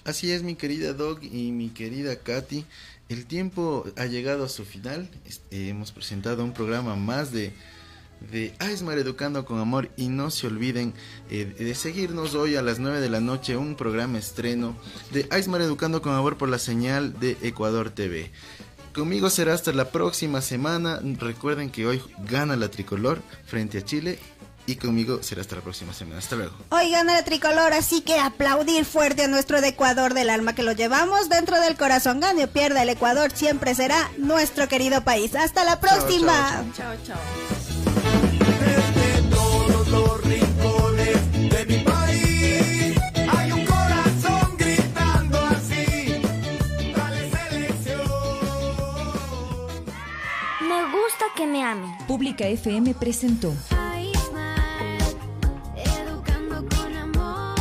Así 0.05 0.33
es, 0.33 0.43
mi 0.43 0.55
querida 0.55 0.95
Dog 0.95 1.23
y 1.23 1.53
mi 1.53 1.69
querida 1.69 2.17
Katy. 2.17 2.65
El 3.09 3.27
tiempo 3.27 3.85
ha 3.97 4.07
llegado 4.07 4.45
a 4.45 4.49
su 4.49 4.65
final. 4.65 5.09
Este, 5.27 5.69
hemos 5.69 5.93
presentado 5.93 6.45
un 6.45 6.53
programa 6.53 6.97
más 6.97 7.33
de, 7.33 7.53
de 8.33 8.55
Aismar 8.59 8.99
Educando 8.99 9.45
con 9.45 9.59
Amor. 9.59 9.91
Y 9.97 10.09
no 10.09 10.31
se 10.31 10.47
olviden 10.47 10.95
eh, 11.31 11.45
de 11.45 11.75
seguirnos 11.75 12.35
hoy 12.35 12.57
a 12.57 12.63
las 12.63 12.79
9 12.79 13.01
de 13.01 13.09
la 13.11 13.21
noche, 13.21 13.57
un 13.57 13.75
programa 13.75 14.19
estreno 14.19 14.77
de 15.13 15.27
Aismar 15.31 15.61
Educando 15.61 16.03
con 16.03 16.15
Amor 16.15 16.39
por 16.39 16.49
la 16.49 16.59
señal 16.59 17.19
de 17.19 17.37
Ecuador 17.43 17.91
TV. 17.91 18.31
Conmigo 18.95 19.31
será 19.31 19.55
hasta 19.55 19.73
la 19.73 19.87
próxima 19.87 20.41
semana. 20.41 21.01
Recuerden 21.03 21.71
que 21.71 21.87
hoy 21.87 22.03
gana 22.29 22.57
la 22.57 22.69
tricolor 22.71 23.23
frente 23.47 23.79
a 23.79 23.85
Chile. 23.85 24.19
Y 24.67 24.77
conmigo 24.77 25.23
será 25.23 25.41
hasta 25.41 25.57
la 25.57 25.63
próxima 25.63 25.93
semana. 25.93 26.19
Hasta 26.19 26.37
luego. 26.37 26.55
Hoy 26.69 26.91
gana 26.91 27.19
el 27.19 27.25
tricolor, 27.25 27.73
así 27.73 28.03
que 28.03 28.19
aplaudir 28.19 28.85
fuerte 28.85 29.25
a 29.25 29.29
nuestro 29.29 29.61
de 29.61 29.69
Ecuador 29.69 30.15
del 30.15 30.31
alma 30.31 30.55
que 30.55 30.63
lo 30.63 30.73
llevamos 30.73 31.29
dentro 31.29 31.59
del 31.61 31.77
corazón. 31.77 32.21
Gane 32.21 32.45
o 32.45 32.49
pierda, 32.49 32.83
el 32.83 32.89
Ecuador 32.91 33.33
siempre 33.35 33.75
será 33.75 34.11
nuestro 34.19 34.69
querido 34.69 35.03
país. 35.03 35.35
Hasta 35.35 35.65
la 35.65 35.81
próxima. 35.81 36.65
Chao, 36.77 36.95
chao. 37.05 37.17
todos 37.17 37.70
que 51.41 51.47
me 51.47 51.63
amen. 51.65 51.91
Pública 52.07 52.47
FM 52.47 52.93
presentó 52.97 53.51
Educando 55.75 56.67
con 56.69 56.95
amor. 56.95 57.55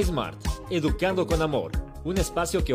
iSmart, 0.00 0.36
Educando 0.68 1.26
con 1.28 1.42
Amor, 1.42 1.70
un 2.02 2.18
espacio 2.18 2.64
que 2.64 2.74